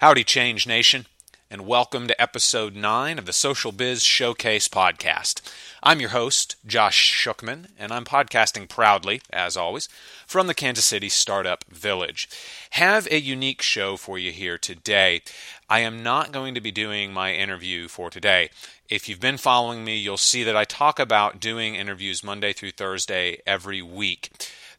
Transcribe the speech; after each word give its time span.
Howdy, 0.00 0.24
Change 0.24 0.66
Nation, 0.66 1.04
and 1.50 1.66
welcome 1.66 2.06
to 2.06 2.18
episode 2.18 2.74
9 2.74 3.18
of 3.18 3.26
the 3.26 3.34
Social 3.34 3.70
Biz 3.70 4.02
Showcase 4.02 4.66
podcast. 4.66 5.42
I'm 5.82 6.00
your 6.00 6.08
host, 6.08 6.56
Josh 6.64 7.12
Shookman, 7.14 7.66
and 7.78 7.92
I'm 7.92 8.06
podcasting 8.06 8.66
proudly, 8.66 9.20
as 9.30 9.58
always, 9.58 9.90
from 10.26 10.46
the 10.46 10.54
Kansas 10.54 10.86
City 10.86 11.10
Startup 11.10 11.62
Village. 11.68 12.30
Have 12.70 13.08
a 13.10 13.20
unique 13.20 13.60
show 13.60 13.98
for 13.98 14.18
you 14.18 14.32
here 14.32 14.56
today. 14.56 15.20
I 15.68 15.80
am 15.80 16.02
not 16.02 16.32
going 16.32 16.54
to 16.54 16.62
be 16.62 16.70
doing 16.70 17.12
my 17.12 17.34
interview 17.34 17.86
for 17.86 18.08
today. 18.08 18.48
If 18.88 19.06
you've 19.06 19.20
been 19.20 19.36
following 19.36 19.84
me, 19.84 19.98
you'll 19.98 20.16
see 20.16 20.44
that 20.44 20.56
I 20.56 20.64
talk 20.64 20.98
about 20.98 21.40
doing 21.40 21.74
interviews 21.74 22.24
Monday 22.24 22.54
through 22.54 22.70
Thursday 22.70 23.42
every 23.46 23.82
week 23.82 24.30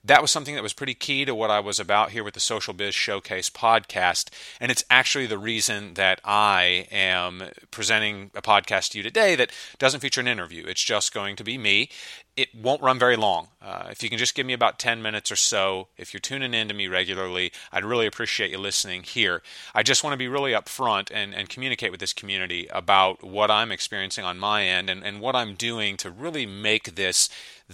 that 0.03 0.21
was 0.21 0.31
something 0.31 0.55
that 0.55 0.63
was 0.63 0.73
pretty 0.73 0.95
key 0.95 1.25
to 1.25 1.35
what 1.35 1.51
I 1.51 1.59
was 1.59 1.79
about 1.79 2.11
here 2.11 2.23
with 2.23 2.33
the 2.33 2.39
Social 2.39 2.73
Biz 2.73 2.95
Showcase 2.95 3.49
podcast. 3.49 4.29
And 4.59 4.71
it's 4.71 4.83
actually 4.89 5.27
the 5.27 5.37
reason 5.37 5.93
that 5.93 6.19
I 6.25 6.87
am 6.91 7.43
presenting 7.69 8.31
a 8.33 8.41
podcast 8.41 8.91
to 8.91 8.97
you 8.97 9.03
today 9.03 9.35
that 9.35 9.51
doesn't 9.77 9.99
feature 9.99 10.21
an 10.21 10.27
interview. 10.27 10.65
It's 10.65 10.83
just 10.83 11.13
going 11.13 11.35
to 11.35 11.43
be 11.43 11.57
me. 11.57 11.89
It 12.35 12.55
won't 12.55 12.81
run 12.81 12.97
very 12.97 13.17
long. 13.17 13.49
Uh, 13.61 13.89
if 13.91 14.01
you 14.01 14.09
can 14.09 14.17
just 14.17 14.35
give 14.35 14.45
me 14.45 14.53
about 14.53 14.79
10 14.79 15.01
minutes 15.01 15.31
or 15.31 15.35
so, 15.35 15.89
if 15.97 16.13
you're 16.13 16.21
tuning 16.21 16.53
in 16.53 16.69
to 16.69 16.73
me 16.73 16.87
regularly, 16.87 17.51
I'd 17.71 17.85
really 17.85 18.07
appreciate 18.07 18.51
you 18.51 18.57
listening 18.57 19.03
here. 19.03 19.43
I 19.75 19.83
just 19.83 20.03
want 20.03 20.13
to 20.13 20.17
be 20.17 20.29
really 20.29 20.53
upfront 20.53 21.11
and, 21.13 21.35
and 21.35 21.49
communicate 21.49 21.91
with 21.91 21.99
this 21.99 22.13
community 22.13 22.67
about 22.71 23.21
what 23.23 23.51
I'm 23.51 23.71
experiencing 23.71 24.23
on 24.23 24.39
my 24.39 24.63
end 24.63 24.89
and, 24.89 25.03
and 25.03 25.19
what 25.19 25.35
I'm 25.35 25.55
doing 25.55 25.97
to 25.97 26.09
really 26.09 26.45
make 26.45 26.95
this 26.95 27.29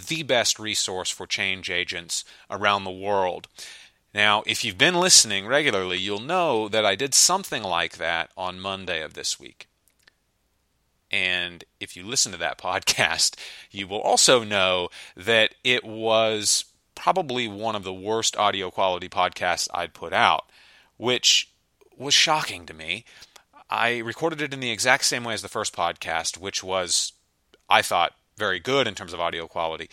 the 0.06 0.22
best 0.22 0.58
resource 0.58 1.10
for 1.10 1.26
change 1.26 1.70
agents 1.70 2.24
around 2.50 2.84
the 2.84 2.90
world. 2.90 3.48
Now, 4.14 4.42
if 4.46 4.64
you've 4.64 4.78
been 4.78 4.94
listening 4.94 5.46
regularly, 5.46 5.98
you'll 5.98 6.20
know 6.20 6.68
that 6.68 6.84
I 6.84 6.94
did 6.94 7.14
something 7.14 7.62
like 7.62 7.98
that 7.98 8.30
on 8.36 8.60
Monday 8.60 9.02
of 9.02 9.14
this 9.14 9.38
week. 9.38 9.68
And 11.10 11.64
if 11.80 11.96
you 11.96 12.04
listen 12.04 12.32
to 12.32 12.38
that 12.38 12.58
podcast, 12.60 13.36
you 13.70 13.86
will 13.86 14.00
also 14.00 14.44
know 14.44 14.88
that 15.16 15.54
it 15.64 15.84
was 15.84 16.64
probably 16.94 17.46
one 17.46 17.76
of 17.76 17.84
the 17.84 17.94
worst 17.94 18.36
audio 18.36 18.70
quality 18.70 19.08
podcasts 19.08 19.68
I'd 19.72 19.94
put 19.94 20.12
out, 20.12 20.50
which 20.96 21.52
was 21.96 22.14
shocking 22.14 22.66
to 22.66 22.74
me. 22.74 23.04
I 23.70 23.98
recorded 23.98 24.40
it 24.40 24.54
in 24.54 24.60
the 24.60 24.70
exact 24.70 25.04
same 25.04 25.24
way 25.24 25.34
as 25.34 25.42
the 25.42 25.48
first 25.48 25.74
podcast, 25.76 26.38
which 26.38 26.64
was, 26.64 27.12
I 27.68 27.82
thought, 27.82 28.14
very 28.38 28.60
good 28.60 28.86
in 28.86 28.94
terms 28.94 29.12
of 29.12 29.20
audio 29.20 29.46
quality. 29.46 29.90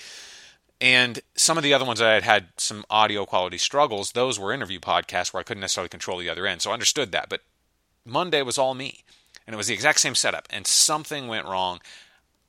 And 0.82 1.20
some 1.36 1.58
of 1.58 1.64
the 1.64 1.74
other 1.74 1.86
ones 1.86 2.00
that 2.00 2.10
I 2.10 2.14
had 2.14 2.24
had 2.24 2.48
some 2.58 2.86
audio 2.90 3.26
quality 3.26 3.58
struggles, 3.58 4.12
those 4.12 4.40
were 4.40 4.54
interview 4.54 4.80
podcasts 4.80 5.34
where 5.34 5.42
I 5.42 5.44
couldn't 5.44 5.62
necessarily 5.62 5.90
control 5.90 6.18
the 6.18 6.30
other 6.30 6.46
end. 6.46 6.62
So 6.62 6.72
I 6.72 6.74
understood 6.74 7.12
that. 7.12 7.30
But 7.30 7.42
Monday 8.06 8.42
was 8.42 8.58
all 8.58 8.74
me. 8.74 9.04
And 9.48 9.54
it 9.54 9.58
was 9.58 9.68
the 9.68 9.74
exact 9.74 10.00
same 10.00 10.16
setup. 10.16 10.48
And 10.50 10.66
something 10.66 11.28
went 11.28 11.46
wrong. 11.46 11.80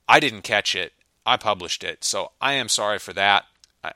I 0.08 0.18
didn't 0.20 0.42
catch 0.42 0.74
it. 0.74 0.92
I 1.24 1.36
published 1.36 1.84
it. 1.84 2.04
So 2.04 2.32
I 2.40 2.54
am 2.54 2.68
sorry 2.68 2.98
for 2.98 3.12
that. 3.12 3.46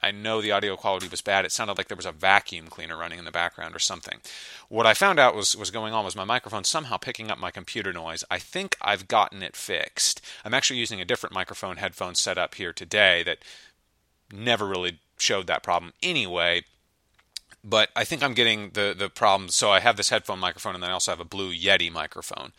I 0.02 0.10
know 0.10 0.40
the 0.40 0.52
audio 0.52 0.76
quality 0.76 1.08
was 1.08 1.20
bad. 1.20 1.44
It 1.44 1.52
sounded 1.52 1.78
like 1.78 1.88
there 1.88 1.96
was 1.96 2.06
a 2.06 2.12
vacuum 2.12 2.66
cleaner 2.68 2.96
running 2.96 3.18
in 3.18 3.24
the 3.24 3.30
background 3.30 3.74
or 3.74 3.78
something. 3.78 4.20
What 4.68 4.86
I 4.86 4.94
found 4.94 5.18
out 5.18 5.34
was 5.34 5.56
was 5.56 5.70
going 5.70 5.92
on 5.92 6.04
was 6.04 6.16
my 6.16 6.24
microphone 6.24 6.64
somehow 6.64 6.96
picking 6.96 7.30
up 7.30 7.38
my 7.38 7.50
computer 7.50 7.92
noise. 7.92 8.24
I 8.30 8.38
think 8.38 8.76
I've 8.80 9.08
gotten 9.08 9.42
it 9.42 9.56
fixed. 9.56 10.20
I'm 10.44 10.54
actually 10.54 10.80
using 10.80 11.00
a 11.00 11.04
different 11.04 11.34
microphone 11.34 11.76
headphone 11.76 12.14
setup 12.14 12.54
here 12.54 12.72
today 12.72 13.22
that 13.24 13.38
never 14.32 14.66
really 14.66 14.98
showed 15.18 15.46
that 15.46 15.62
problem 15.62 15.92
anyway. 16.02 16.64
But 17.62 17.90
I 17.94 18.04
think 18.04 18.22
I'm 18.22 18.34
getting 18.34 18.70
the 18.70 18.94
the 18.96 19.08
problem. 19.10 19.50
So 19.50 19.70
I 19.70 19.80
have 19.80 19.96
this 19.96 20.08
headphone 20.08 20.38
microphone, 20.38 20.74
and 20.74 20.82
then 20.82 20.90
I 20.90 20.94
also 20.94 21.12
have 21.12 21.20
a 21.20 21.24
Blue 21.24 21.52
Yeti 21.52 21.92
microphone 21.92 22.52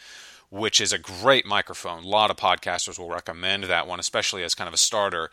which 0.52 0.82
is 0.82 0.92
a 0.92 1.00
great 1.00 1.46
microphone. 1.46 2.04
A 2.04 2.08
lot 2.08 2.30
of 2.30 2.36
podcasters 2.36 3.00
will 3.00 3.10
recommend 3.10 3.64
that 3.64 3.88
one, 3.88 4.00
especially 4.00 4.44
as 4.44 4.54
kind 4.54 4.68
of 4.68 4.74
a 4.74 4.78
starter. 4.78 5.31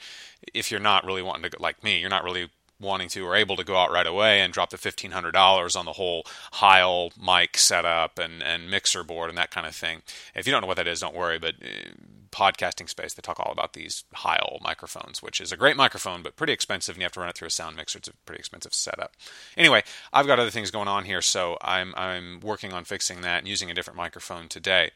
If 0.55 0.71
you're 0.71 0.81
not 0.81 1.05
really 1.05 1.23
wanting 1.23 1.51
to, 1.51 1.61
like 1.61 1.83
me, 1.83 1.99
you're 1.99 2.09
not 2.09 2.25
really 2.25 2.51
wanting 2.81 3.09
to 3.09 3.27
or 3.27 3.35
able 3.35 3.57
to 3.57 3.65
go 3.65 3.77
out 3.77 3.91
right 3.91 4.07
away 4.07 4.41
and 4.41 4.53
drop 4.53 4.71
the 4.71 4.77
$1,500 4.77 5.77
on 5.77 5.85
the 5.85 5.93
whole 5.93 6.25
Heil 6.53 7.11
mic 7.21 7.57
setup 7.57 8.19
and, 8.19 8.43
and 8.43 8.71
mixer 8.71 9.03
board 9.03 9.29
and 9.29 9.39
that 9.39 9.51
kind 9.51 9.67
of 9.67 9.75
thing. 9.75 10.03
If 10.35 10.47
you 10.47 10.53
don't 10.53 10.61
know 10.61 10.67
what 10.67 10.77
that 10.77 10.87
is, 10.87 11.01
don't 11.01 11.15
worry, 11.15 11.39
but 11.39 11.55
uh, 11.63 11.91
podcasting 12.31 12.89
space, 12.89 13.15
they 13.15 13.21
talk 13.21 13.41
all 13.41 13.53
about 13.53 13.73
these 13.73 14.05
Heil 14.15 14.59
microphones, 14.63 15.23
which 15.23 15.41
is 15.41 15.53
a 15.53 15.57
great 15.57 15.77
microphone, 15.77 16.23
but 16.23 16.37
pretty 16.37 16.53
expensive, 16.53 16.95
and 16.95 17.03
you 17.03 17.05
have 17.05 17.13
to 17.13 17.21
run 17.21 17.29
it 17.29 17.37
through 17.37 17.49
a 17.49 17.51
sound 17.51 17.77
mixer. 17.77 17.99
It's 17.99 18.09
a 18.09 18.13
pretty 18.25 18.41
expensive 18.41 18.75
setup. 18.75 19.15
Anyway, 19.57 19.83
I've 20.13 20.27
got 20.27 20.39
other 20.39 20.51
things 20.51 20.71
going 20.71 20.89
on 20.89 21.05
here, 21.05 21.23
so 21.23 21.59
I'm, 21.63 21.95
I'm 21.97 22.41
working 22.41 22.73
on 22.73 22.85
fixing 22.85 23.23
that 23.23 23.39
and 23.39 23.49
using 23.49 23.71
a 23.71 23.75
different 23.75 23.97
microphone 23.97 24.49
today. 24.49 24.93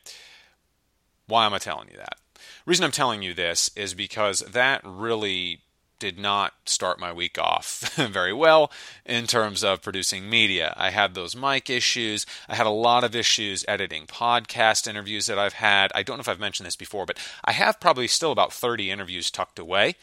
Why 1.26 1.46
am 1.46 1.54
I 1.54 1.58
telling 1.58 1.88
you 1.90 1.96
that? 1.96 2.18
reason 2.66 2.84
I'm 2.84 2.92
telling 2.92 3.22
you 3.22 3.34
this 3.34 3.70
is 3.76 3.94
because 3.94 4.40
that 4.40 4.80
really 4.84 5.60
did 6.02 6.18
not 6.18 6.54
start 6.66 6.98
my 6.98 7.12
week 7.12 7.38
off 7.38 7.94
very 7.96 8.32
well 8.32 8.72
in 9.06 9.24
terms 9.24 9.62
of 9.62 9.82
producing 9.82 10.28
media. 10.28 10.74
I 10.76 10.90
had 10.90 11.14
those 11.14 11.36
mic 11.36 11.70
issues. 11.70 12.26
I 12.48 12.56
had 12.56 12.66
a 12.66 12.70
lot 12.70 13.04
of 13.04 13.14
issues 13.14 13.64
editing 13.68 14.08
podcast 14.08 14.88
interviews 14.88 15.26
that 15.26 15.38
I've 15.38 15.52
had. 15.52 15.92
I 15.94 16.02
don't 16.02 16.16
know 16.16 16.22
if 16.22 16.28
I've 16.28 16.40
mentioned 16.40 16.66
this 16.66 16.74
before, 16.74 17.06
but 17.06 17.20
I 17.44 17.52
have 17.52 17.78
probably 17.78 18.08
still 18.08 18.32
about 18.32 18.52
30 18.52 18.90
interviews 18.90 19.30
tucked 19.30 19.60
away, 19.60 19.94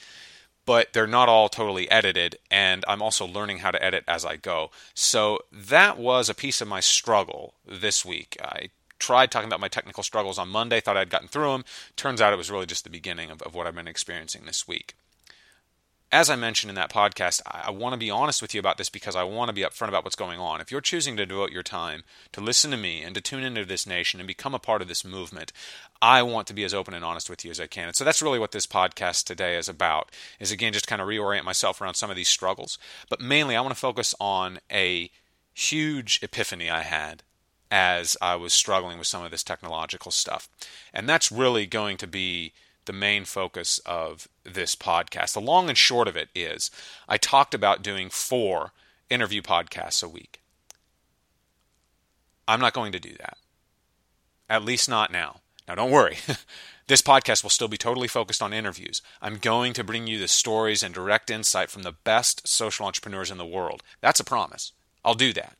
but 0.65 0.93
they're 0.93 1.05
not 1.05 1.27
all 1.27 1.49
totally 1.49 1.91
edited, 1.91 2.37
and 2.49 2.85
I'm 2.87 3.01
also 3.01 3.27
learning 3.27 3.57
how 3.57 3.71
to 3.71 3.83
edit 3.83 4.05
as 4.07 4.23
I 4.23 4.37
go. 4.37 4.71
So 4.93 5.39
that 5.51 5.97
was 5.97 6.29
a 6.29 6.33
piece 6.33 6.61
of 6.61 6.69
my 6.69 6.79
struggle 6.79 7.55
this 7.67 8.05
week. 8.05 8.37
I 8.41 8.69
tried 8.99 9.31
talking 9.31 9.49
about 9.49 9.59
my 9.59 9.67
technical 9.67 10.03
struggles 10.03 10.37
on 10.37 10.47
Monday, 10.47 10.79
thought 10.79 10.95
I'd 10.95 11.09
gotten 11.09 11.27
through 11.27 11.51
them. 11.51 11.65
Turns 11.97 12.21
out 12.21 12.31
it 12.31 12.37
was 12.37 12.49
really 12.49 12.67
just 12.67 12.85
the 12.85 12.89
beginning 12.89 13.29
of, 13.29 13.41
of 13.41 13.53
what 13.53 13.67
I've 13.67 13.75
been 13.75 13.85
experiencing 13.85 14.43
this 14.45 14.65
week 14.65 14.95
as 16.11 16.29
I 16.29 16.35
mentioned 16.35 16.69
in 16.69 16.75
that 16.75 16.91
podcast, 16.91 17.41
I, 17.45 17.69
want 17.69 17.93
to 17.93 17.97
be 17.97 18.09
honest 18.09 18.41
with 18.41 18.55
you 18.55 18.59
about 18.59 18.77
this 18.77 18.89
because 18.89 19.15
I 19.15 19.23
want 19.23 19.49
to 19.49 19.53
be 19.53 19.61
upfront 19.61 19.89
about 19.89 20.03
what's 20.03 20.15
going 20.15 20.39
on. 20.39 20.59
If 20.59 20.71
you're 20.71 20.81
choosing 20.81 21.15
to 21.17 21.25
devote 21.25 21.51
your 21.51 21.61
time 21.61 22.03
to 22.31 22.41
listen 22.41 22.71
to 22.71 22.77
me 22.77 23.03
and 23.03 23.13
to 23.13 23.21
tune 23.21 23.43
into 23.43 23.63
this 23.63 23.85
nation 23.85 24.19
and 24.19 24.25
become 24.25 24.55
a 24.55 24.59
part 24.59 24.81
of 24.81 24.87
this 24.87 25.05
movement, 25.05 25.53
I 26.01 26.23
want 26.23 26.47
to 26.47 26.53
be 26.53 26.63
as 26.63 26.73
open 26.73 26.95
and 26.95 27.05
honest 27.05 27.29
with 27.29 27.45
you 27.45 27.51
as 27.51 27.59
I 27.59 27.67
can. 27.67 27.87
And 27.87 27.95
so 27.95 28.03
that's 28.03 28.23
really 28.23 28.39
what 28.39 28.53
this 28.53 28.65
podcast 28.65 29.25
today 29.25 29.55
is 29.55 29.69
about. 29.69 30.09
Is 30.39 30.51
again 30.51 30.73
just 30.73 30.87
kind 30.87 31.01
of 31.01 31.07
reorient 31.07 31.43
myself 31.43 31.79
around 31.79 31.93
some 31.93 32.09
of 32.09 32.15
these 32.15 32.29
struggles, 32.29 32.79
but 33.09 33.21
mainly 33.21 33.55
I 33.55 33.61
want 33.61 33.73
to 33.73 33.79
focus 33.79 34.15
on 34.19 34.59
a 34.71 35.11
huge 35.53 36.19
epiphany 36.23 36.71
I 36.71 36.81
had 36.81 37.21
as 37.69 38.17
I 38.19 38.35
was 38.35 38.51
struggling 38.53 38.97
with 38.97 39.05
some 39.05 39.23
of 39.23 39.29
this 39.29 39.43
technological 39.43 40.11
stuff. 40.11 40.49
And 40.91 41.07
that's 41.07 41.31
really 41.31 41.67
going 41.67 41.97
to 41.97 42.07
be 42.07 42.53
the 42.89 42.93
main 42.93 43.23
focus 43.23 43.79
of 43.85 44.27
this 44.43 44.75
podcast. 44.75 45.33
The 45.33 45.39
long 45.39 45.69
and 45.69 45.77
short 45.77 46.07
of 46.07 46.17
it 46.17 46.29
is 46.33 46.71
I 47.07 47.17
talked 47.17 47.53
about 47.53 47.83
doing 47.83 48.09
four 48.09 48.71
interview 49.11 49.43
podcasts 49.43 50.03
a 50.03 50.09
week. 50.09 50.41
I'm 52.47 52.59
not 52.59 52.73
going 52.73 52.91
to 52.93 52.99
do 52.99 53.13
that. 53.19 53.37
At 54.49 54.65
least 54.65 54.89
not 54.89 55.11
now. 55.11 55.41
Now, 55.67 55.75
don't 55.75 55.91
worry. 55.91 56.17
this 56.87 57.03
podcast 57.03 57.43
will 57.43 57.51
still 57.51 57.67
be 57.67 57.77
totally 57.77 58.07
focused 58.07 58.41
on 58.41 58.53
interviews. 58.53 59.03
I'm 59.21 59.37
going 59.37 59.73
to 59.73 59.83
bring 59.83 60.07
you 60.07 60.17
the 60.17 60.27
stories 60.27 60.81
and 60.81 60.91
direct 60.91 61.29
insight 61.29 61.69
from 61.69 61.83
the 61.83 61.91
best 61.91 62.47
social 62.47 62.87
entrepreneurs 62.87 63.29
in 63.29 63.37
the 63.37 63.45
world. 63.45 63.83
That's 64.01 64.19
a 64.19 64.23
promise. 64.23 64.71
I'll 65.05 65.13
do 65.13 65.31
that. 65.33 65.57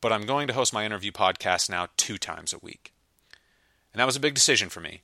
But 0.00 0.10
I'm 0.10 0.24
going 0.24 0.46
to 0.46 0.54
host 0.54 0.72
my 0.72 0.86
interview 0.86 1.12
podcast 1.12 1.68
now 1.68 1.88
two 1.98 2.16
times 2.16 2.54
a 2.54 2.58
week. 2.62 2.94
And 3.92 4.00
that 4.00 4.06
was 4.06 4.16
a 4.16 4.20
big 4.20 4.32
decision 4.32 4.70
for 4.70 4.80
me. 4.80 5.02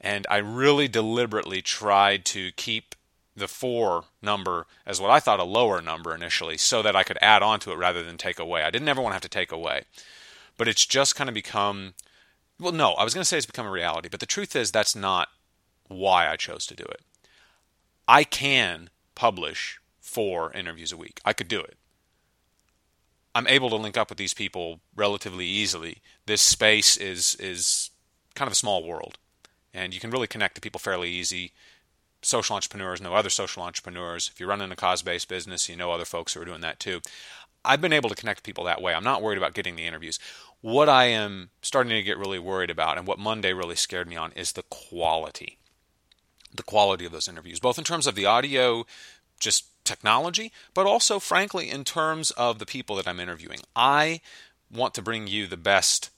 And 0.00 0.26
I 0.30 0.38
really 0.38 0.88
deliberately 0.88 1.60
tried 1.60 2.24
to 2.26 2.52
keep 2.52 2.94
the 3.36 3.48
four 3.48 4.04
number 4.22 4.66
as 4.86 5.00
what 5.00 5.10
I 5.10 5.20
thought 5.20 5.40
a 5.40 5.44
lower 5.44 5.80
number 5.80 6.14
initially 6.14 6.56
so 6.56 6.82
that 6.82 6.96
I 6.96 7.02
could 7.02 7.18
add 7.20 7.42
on 7.42 7.60
to 7.60 7.72
it 7.72 7.78
rather 7.78 8.02
than 8.02 8.16
take 8.16 8.38
away. 8.38 8.62
I 8.62 8.70
didn't 8.70 8.88
ever 8.88 9.00
want 9.00 9.12
to 9.12 9.16
have 9.16 9.22
to 9.22 9.28
take 9.28 9.52
away. 9.52 9.84
But 10.56 10.68
it's 10.68 10.86
just 10.86 11.16
kind 11.16 11.28
of 11.28 11.34
become 11.34 11.94
well, 12.58 12.72
no, 12.72 12.92
I 12.92 13.04
was 13.04 13.14
going 13.14 13.22
to 13.22 13.24
say 13.24 13.38
it's 13.38 13.46
become 13.46 13.66
a 13.66 13.70
reality, 13.70 14.08
but 14.10 14.20
the 14.20 14.26
truth 14.26 14.54
is 14.54 14.70
that's 14.70 14.94
not 14.94 15.28
why 15.88 16.28
I 16.28 16.36
chose 16.36 16.66
to 16.66 16.76
do 16.76 16.84
it. 16.84 17.00
I 18.06 18.22
can 18.22 18.90
publish 19.14 19.80
four 19.98 20.52
interviews 20.52 20.92
a 20.92 20.96
week. 20.96 21.20
I 21.24 21.32
could 21.32 21.48
do 21.48 21.60
it. 21.60 21.78
I'm 23.34 23.46
able 23.46 23.70
to 23.70 23.76
link 23.76 23.96
up 23.96 24.10
with 24.10 24.18
these 24.18 24.34
people 24.34 24.80
relatively 24.94 25.46
easily. 25.46 25.98
This 26.26 26.42
space 26.42 26.96
is 26.96 27.36
is 27.36 27.90
kind 28.34 28.46
of 28.46 28.52
a 28.52 28.56
small 28.56 28.84
world 28.84 29.18
and 29.72 29.94
you 29.94 30.00
can 30.00 30.10
really 30.10 30.26
connect 30.26 30.54
to 30.56 30.60
people 30.60 30.78
fairly 30.78 31.10
easy. 31.10 31.52
Social 32.22 32.54
entrepreneurs 32.56 33.00
know 33.00 33.14
other 33.14 33.30
social 33.30 33.62
entrepreneurs. 33.62 34.30
If 34.32 34.40
you're 34.40 34.48
running 34.48 34.70
a 34.70 34.76
cause-based 34.76 35.28
business, 35.28 35.68
you 35.68 35.76
know 35.76 35.92
other 35.92 36.04
folks 36.04 36.34
who 36.34 36.40
are 36.42 36.44
doing 36.44 36.60
that 36.60 36.80
too. 36.80 37.00
I've 37.64 37.80
been 37.80 37.92
able 37.92 38.08
to 38.08 38.16
connect 38.16 38.42
people 38.42 38.64
that 38.64 38.80
way. 38.80 38.94
I'm 38.94 39.04
not 39.04 39.22
worried 39.22 39.38
about 39.38 39.54
getting 39.54 39.76
the 39.76 39.86
interviews. 39.86 40.18
What 40.60 40.88
I 40.88 41.06
am 41.06 41.50
starting 41.62 41.90
to 41.90 42.02
get 42.02 42.18
really 42.18 42.38
worried 42.38 42.70
about, 42.70 42.98
and 42.98 43.06
what 43.06 43.18
Monday 43.18 43.52
really 43.52 43.76
scared 43.76 44.08
me 44.08 44.16
on, 44.16 44.32
is 44.32 44.52
the 44.52 44.62
quality. 44.64 45.58
The 46.54 46.62
quality 46.62 47.04
of 47.04 47.12
those 47.12 47.28
interviews, 47.28 47.60
both 47.60 47.78
in 47.78 47.84
terms 47.84 48.06
of 48.06 48.14
the 48.14 48.26
audio, 48.26 48.84
just 49.38 49.66
technology, 49.84 50.52
but 50.74 50.86
also, 50.86 51.18
frankly, 51.18 51.70
in 51.70 51.84
terms 51.84 52.30
of 52.32 52.58
the 52.58 52.66
people 52.66 52.96
that 52.96 53.08
I'm 53.08 53.20
interviewing. 53.20 53.60
I 53.74 54.20
want 54.70 54.94
to 54.94 55.02
bring 55.02 55.26
you 55.26 55.46
the 55.46 55.56
best 55.56 56.10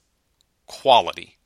quality 0.66 1.38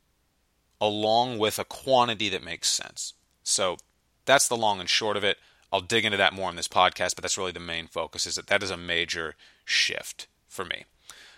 along 0.81 1.38
with 1.38 1.58
a 1.58 1.64
quantity 1.64 2.28
that 2.28 2.44
makes 2.44 2.69
sense. 2.69 3.14
So 3.43 3.76
that's 4.25 4.49
the 4.49 4.56
long 4.56 4.81
and 4.81 4.88
short 4.88 5.17
of 5.17 5.25
it. 5.25 5.38
I'll 5.73 5.81
dig 5.81 6.05
into 6.05 6.19
that 6.19 6.32
more 6.32 6.50
in 6.50 6.56
this 6.56 6.69
podcast, 6.69 7.14
but 7.14 7.23
that's 7.23 7.38
really 7.38 7.52
the 7.52 7.61
main 7.61 7.87
focus 7.87 8.26
is 8.26 8.37
that 8.37 8.46
that 8.49 8.62
is 8.62 8.70
a 8.70 8.76
major 8.76 9.34
shift 9.64 10.26
for 10.49 10.64
me. 10.64 10.84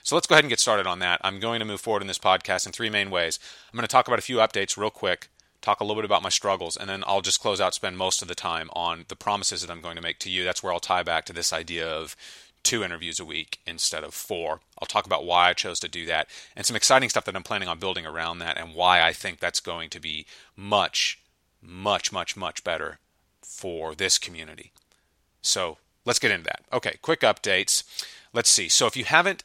So 0.03 0.15
let's 0.15 0.27
go 0.27 0.35
ahead 0.35 0.45
and 0.45 0.51
get 0.51 0.61
started 0.61 0.87
on 0.87 1.01
that. 1.01 1.21
I'm 1.23 1.41
going 1.41 1.61
to 1.61 1.67
move 1.67 1.81
forward 1.81 2.03
in 2.03 2.09
this 2.09 2.19
podcast 2.19 2.67
in 2.67 2.73
three 2.73 2.89
main 2.89 3.11
ways. 3.11 3.39
I'm 3.71 3.77
going 3.77 3.87
to 3.87 3.93
talk 3.93 4.07
about 4.07 4.19
a 4.19 4.23
few 4.23 4.37
updates 4.37 4.77
real 4.77 4.91
quick, 4.91 5.29
talk 5.61 5.81
a 5.81 5.85
little 5.85 6.01
bit 6.01 6.07
about 6.07 6.23
my 6.23 6.29
struggles, 6.29 6.77
and 6.77 6.89
then 6.89 7.05
I'll 7.07 7.21
just 7.21 7.41
close 7.41 7.61
out, 7.61 7.75
spend 7.75 7.99
most 7.99 8.23
of 8.23 8.29
the 8.29 8.35
time 8.35 8.71
on 8.73 9.05
the 9.09 9.17
promises 9.17 9.61
that 9.61 9.71
I'm 9.71 9.81
going 9.81 9.97
to 9.97 10.03
make 10.03 10.19
to 10.21 10.31
you. 10.31 10.45
That's 10.45 10.63
where 10.63 10.73
I'll 10.73 10.81
tie 10.81 11.03
back 11.03 11.27
to 11.27 11.33
this 11.33 11.53
idea 11.53 11.87
of 11.87 12.17
two 12.69 12.85
interviews 12.85 13.19
a 13.19 13.25
week 13.25 13.61
instead 13.67 14.05
of 14.05 14.13
four. 14.13 14.61
I'll 14.79 14.87
talk 14.87 15.07
about 15.07 15.25
why 15.25 15.49
I 15.49 15.55
chose 15.55 15.81
to 15.81 15.89
do 15.89 16.05
that 16.05 16.29
and 16.55 16.67
some 16.67 16.77
exciting 16.77 17.09
stuff 17.09 17.25
that 17.25 17.35
I'm 17.35 17.43
planning 17.43 17.67
on 17.67 17.79
building 17.79 18.05
around 18.05 18.41
that 18.41 18.59
and 18.59 18.75
why 18.75 19.01
I 19.01 19.15
think 19.15 19.41
that's 19.41 19.59
going 19.59 19.89
to 19.89 19.99
be 19.99 20.27
much, 20.55 21.19
much, 21.63 22.13
much, 22.13 22.37
much 22.37 22.63
better 22.65 22.99
for 23.41 23.95
this 23.95 24.19
community. 24.19 24.71
So 25.41 25.79
let's 26.05 26.19
get 26.19 26.31
into 26.31 26.45
that. 26.45 26.61
Okay, 26.71 26.97
quick 27.01 27.21
updates. 27.21 27.85
Let's 28.35 28.51
see. 28.51 28.69
So 28.69 28.87
if 28.87 28.99
you 28.99 29.05
haven't 29.07 29.45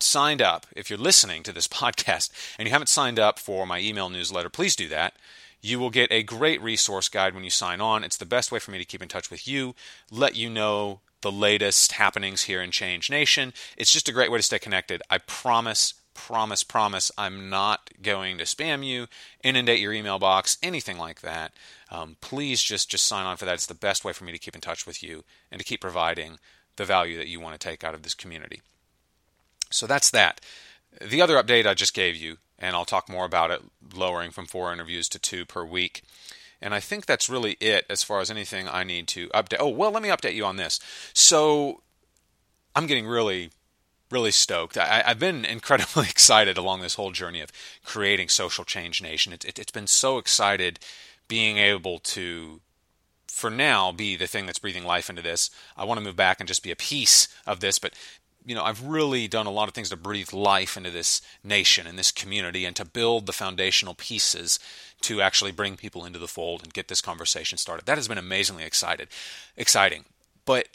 signed 0.00 0.42
up, 0.42 0.66
if 0.74 0.90
you're 0.90 0.98
listening 0.98 1.44
to 1.44 1.52
this 1.52 1.68
podcast 1.82 2.30
and 2.58 2.66
you 2.66 2.72
haven't 2.72 2.88
signed 2.88 3.20
up 3.20 3.38
for 3.38 3.64
my 3.64 3.78
email 3.78 4.10
newsletter, 4.10 4.48
please 4.48 4.74
do 4.74 4.88
that. 4.88 5.14
You 5.62 5.78
will 5.78 5.90
get 5.90 6.10
a 6.10 6.24
great 6.24 6.60
resource 6.60 7.08
guide 7.08 7.32
when 7.32 7.44
you 7.44 7.50
sign 7.50 7.80
on. 7.80 8.02
It's 8.02 8.16
the 8.16 8.26
best 8.26 8.50
way 8.50 8.58
for 8.58 8.72
me 8.72 8.78
to 8.78 8.84
keep 8.84 9.02
in 9.02 9.08
touch 9.08 9.30
with 9.30 9.46
you, 9.46 9.76
let 10.10 10.34
you 10.34 10.50
know 10.50 10.98
the 11.22 11.32
latest 11.32 11.92
happenings 11.92 12.44
here 12.44 12.62
in 12.62 12.70
Change 12.70 13.10
Nation. 13.10 13.52
It's 13.76 13.92
just 13.92 14.08
a 14.08 14.12
great 14.12 14.30
way 14.30 14.38
to 14.38 14.42
stay 14.42 14.58
connected. 14.58 15.02
I 15.10 15.18
promise, 15.18 15.94
promise, 16.14 16.62
promise, 16.62 17.10
I'm 17.16 17.50
not 17.50 17.90
going 18.02 18.38
to 18.38 18.44
spam 18.44 18.84
you, 18.84 19.06
inundate 19.42 19.80
your 19.80 19.92
email 19.92 20.18
box, 20.18 20.58
anything 20.62 20.98
like 20.98 21.20
that. 21.20 21.52
Um, 21.90 22.16
please 22.20 22.62
just 22.62 22.90
just 22.90 23.06
sign 23.06 23.26
on 23.26 23.36
for 23.36 23.44
that. 23.44 23.54
It's 23.54 23.66
the 23.66 23.74
best 23.74 24.04
way 24.04 24.12
for 24.12 24.24
me 24.24 24.32
to 24.32 24.38
keep 24.38 24.54
in 24.54 24.60
touch 24.60 24.86
with 24.86 25.02
you 25.02 25.24
and 25.50 25.58
to 25.58 25.64
keep 25.64 25.80
providing 25.80 26.38
the 26.76 26.84
value 26.84 27.16
that 27.18 27.28
you 27.28 27.40
want 27.40 27.58
to 27.58 27.68
take 27.68 27.84
out 27.84 27.94
of 27.94 28.02
this 28.02 28.14
community. 28.14 28.62
So 29.70 29.86
that's 29.86 30.10
that. 30.10 30.40
The 31.00 31.22
other 31.22 31.40
update 31.40 31.66
I 31.66 31.74
just 31.74 31.94
gave 31.94 32.16
you, 32.16 32.38
and 32.58 32.74
I'll 32.74 32.84
talk 32.84 33.08
more 33.08 33.24
about 33.24 33.50
it, 33.50 33.62
lowering 33.94 34.30
from 34.30 34.46
four 34.46 34.72
interviews 34.72 35.08
to 35.10 35.18
two 35.18 35.44
per 35.44 35.64
week. 35.64 36.02
And 36.62 36.74
I 36.74 36.80
think 36.80 37.06
that's 37.06 37.28
really 37.28 37.52
it 37.60 37.86
as 37.88 38.02
far 38.02 38.20
as 38.20 38.30
anything 38.30 38.68
I 38.68 38.84
need 38.84 39.08
to 39.08 39.28
update. 39.28 39.56
Oh, 39.60 39.68
well, 39.68 39.90
let 39.90 40.02
me 40.02 40.10
update 40.10 40.34
you 40.34 40.44
on 40.44 40.56
this. 40.56 40.78
So 41.14 41.82
I'm 42.74 42.86
getting 42.86 43.06
really, 43.06 43.50
really 44.10 44.30
stoked. 44.30 44.76
I, 44.76 45.02
have 45.06 45.18
been 45.18 45.44
incredibly 45.56 46.04
excited 46.04 46.58
along 46.58 46.80
this 46.80 46.94
whole 46.94 47.12
journey 47.12 47.40
of 47.40 47.50
creating 47.84 48.28
Social 48.28 48.64
Change 48.64 49.02
Nation. 49.02 49.32
It, 49.32 49.44
it, 49.44 49.58
it's 49.58 49.72
been 49.72 49.86
so 49.86 50.18
excited 50.18 50.78
being 51.28 51.58
able 51.58 51.98
to 52.00 52.60
for 53.28 53.48
now 53.48 53.90
be 53.90 54.16
the 54.16 54.26
thing 54.26 54.44
that's 54.44 54.58
breathing 54.58 54.84
life 54.84 55.08
into 55.08 55.22
this. 55.22 55.50
I 55.76 55.84
want 55.84 55.98
to 55.98 56.04
move 56.04 56.16
back 56.16 56.40
and 56.40 56.48
just 56.48 56.62
be 56.62 56.72
a 56.72 56.76
piece 56.76 57.26
of 57.46 57.60
this, 57.60 57.78
but 57.78 57.94
you 58.44 58.54
know, 58.54 58.64
I've 58.64 58.82
really 58.84 59.28
done 59.28 59.46
a 59.46 59.50
lot 59.50 59.68
of 59.68 59.74
things 59.74 59.90
to 59.90 59.96
breathe 59.96 60.32
life 60.32 60.76
into 60.76 60.90
this 60.90 61.20
nation 61.44 61.86
and 61.86 61.98
this 61.98 62.10
community 62.10 62.64
and 62.64 62.74
to 62.76 62.84
build 62.84 63.26
the 63.26 63.32
foundational 63.32 63.94
pieces 63.94 64.58
to 65.02 65.20
actually 65.20 65.52
bring 65.52 65.76
people 65.76 66.04
into 66.04 66.18
the 66.18 66.28
fold 66.28 66.62
and 66.62 66.72
get 66.72 66.88
this 66.88 67.00
conversation 67.00 67.58
started. 67.58 67.86
That 67.86 67.98
has 67.98 68.08
been 68.08 68.18
amazingly 68.18 68.64
excited, 68.64 69.08
exciting. 69.56 70.04
But 70.44 70.68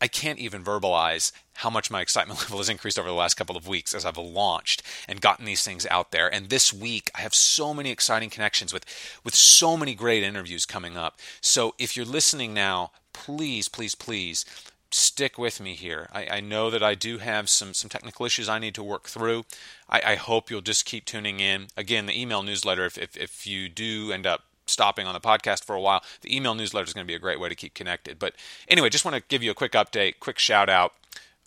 I 0.00 0.08
can't 0.08 0.38
even 0.38 0.64
verbalize 0.64 1.30
how 1.54 1.70
much 1.70 1.90
my 1.90 2.00
excitement 2.00 2.40
level 2.42 2.58
has 2.58 2.68
increased 2.68 2.98
over 2.98 3.08
the 3.08 3.14
last 3.14 3.34
couple 3.34 3.56
of 3.56 3.68
weeks 3.68 3.94
as 3.94 4.04
I've 4.04 4.16
launched 4.16 4.82
and 5.06 5.20
gotten 5.20 5.44
these 5.44 5.64
things 5.64 5.86
out 5.90 6.10
there. 6.10 6.32
And 6.32 6.48
this 6.48 6.72
week, 6.72 7.10
I 7.14 7.20
have 7.20 7.34
so 7.34 7.74
many 7.74 7.90
exciting 7.90 8.30
connections 8.30 8.72
with, 8.72 8.84
with 9.24 9.34
so 9.34 9.76
many 9.76 9.94
great 9.94 10.22
interviews 10.22 10.64
coming 10.66 10.96
up. 10.96 11.18
So 11.40 11.74
if 11.78 11.96
you're 11.96 12.06
listening 12.06 12.54
now, 12.54 12.92
please, 13.12 13.68
please, 13.68 13.94
please 13.94 14.44
stick 14.90 15.38
with 15.38 15.60
me 15.60 15.74
here. 15.74 16.08
I, 16.12 16.26
I, 16.26 16.40
know 16.40 16.70
that 16.70 16.82
I 16.82 16.94
do 16.94 17.18
have 17.18 17.48
some, 17.48 17.74
some 17.74 17.88
technical 17.88 18.26
issues 18.26 18.48
I 18.48 18.58
need 18.58 18.74
to 18.74 18.82
work 18.82 19.08
through. 19.08 19.44
I, 19.88 20.02
I 20.04 20.14
hope 20.16 20.50
you'll 20.50 20.60
just 20.60 20.84
keep 20.84 21.04
tuning 21.04 21.40
in. 21.40 21.68
Again, 21.76 22.06
the 22.06 22.20
email 22.20 22.42
newsletter, 22.42 22.84
if, 22.84 22.98
if, 22.98 23.16
if 23.16 23.46
you 23.46 23.68
do 23.68 24.12
end 24.12 24.26
up 24.26 24.44
stopping 24.66 25.06
on 25.06 25.14
the 25.14 25.20
podcast 25.20 25.64
for 25.64 25.74
a 25.74 25.80
while, 25.80 26.02
the 26.22 26.34
email 26.34 26.54
newsletter 26.54 26.86
is 26.86 26.92
going 26.92 27.04
to 27.04 27.10
be 27.10 27.14
a 27.14 27.20
great 27.20 27.40
way 27.40 27.48
to 27.48 27.54
keep 27.54 27.74
connected. 27.74 28.18
But 28.18 28.34
anyway, 28.68 28.88
just 28.88 29.04
want 29.04 29.16
to 29.16 29.22
give 29.28 29.42
you 29.42 29.50
a 29.50 29.54
quick 29.54 29.72
update, 29.72 30.20
quick 30.20 30.38
shout 30.38 30.68
out. 30.68 30.94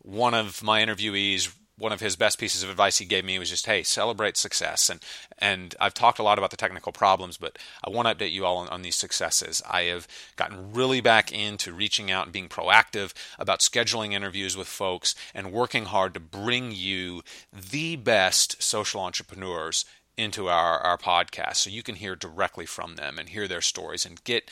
One 0.02 0.34
of 0.34 0.62
my 0.62 0.84
interviewees 0.84 1.54
one 1.84 1.92
of 1.92 2.00
his 2.00 2.16
best 2.16 2.40
pieces 2.40 2.64
of 2.64 2.70
advice 2.70 2.98
he 2.98 3.06
gave 3.06 3.26
me 3.26 3.38
was 3.38 3.50
just, 3.50 3.66
"Hey, 3.66 3.84
celebrate 3.84 4.38
success." 4.38 4.90
And 4.90 5.02
and 5.38 5.76
I've 5.80 5.94
talked 5.94 6.18
a 6.18 6.24
lot 6.24 6.38
about 6.38 6.50
the 6.50 6.58
technical 6.58 6.94
problems, 6.94 7.38
but 7.38 7.60
I 7.84 7.90
want 7.90 8.08
to 8.08 8.16
update 8.16 8.32
you 8.32 8.46
all 8.46 8.58
on, 8.58 8.70
on 8.70 8.82
these 8.82 8.96
successes. 8.96 9.62
I 9.70 9.84
have 9.84 10.08
gotten 10.38 10.74
really 10.74 11.02
back 11.02 11.32
into 11.32 11.74
reaching 11.74 12.10
out 12.10 12.26
and 12.26 12.34
being 12.34 12.48
proactive 12.48 13.14
about 13.38 13.60
scheduling 13.60 14.14
interviews 14.14 14.56
with 14.56 14.68
folks 14.68 15.14
and 15.34 15.52
working 15.52 15.86
hard 15.86 16.14
to 16.14 16.20
bring 16.20 16.72
you 16.72 17.22
the 17.52 17.98
best 17.98 18.64
social 18.64 19.02
entrepreneurs 19.02 19.86
into 20.16 20.48
our, 20.48 20.80
our 20.80 20.98
podcast 20.98 21.58
so 21.58 21.70
you 21.70 21.84
can 21.84 21.96
hear 21.96 22.16
directly 22.16 22.66
from 22.66 22.96
them 22.96 23.20
and 23.20 23.30
hear 23.30 23.48
their 23.48 23.62
stories 23.62 24.06
and 24.06 24.24
get 24.24 24.50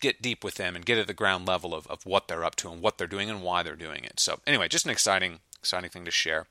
get 0.00 0.22
deep 0.22 0.42
with 0.42 0.54
them 0.54 0.74
and 0.74 0.86
get 0.86 0.96
at 0.96 1.06
the 1.06 1.12
ground 1.12 1.46
level 1.46 1.74
of, 1.74 1.86
of 1.88 2.06
what 2.06 2.26
they're 2.26 2.44
up 2.44 2.56
to 2.56 2.70
and 2.70 2.80
what 2.80 2.96
they're 2.96 3.06
doing 3.06 3.28
and 3.28 3.42
why 3.42 3.62
they're 3.62 3.76
doing 3.76 4.02
it. 4.02 4.18
So 4.18 4.40
anyway, 4.46 4.66
just 4.66 4.86
an 4.86 4.90
exciting 4.90 5.40
exciting 5.60 5.90
thing 5.90 6.06
to 6.06 6.10
share. 6.10 6.46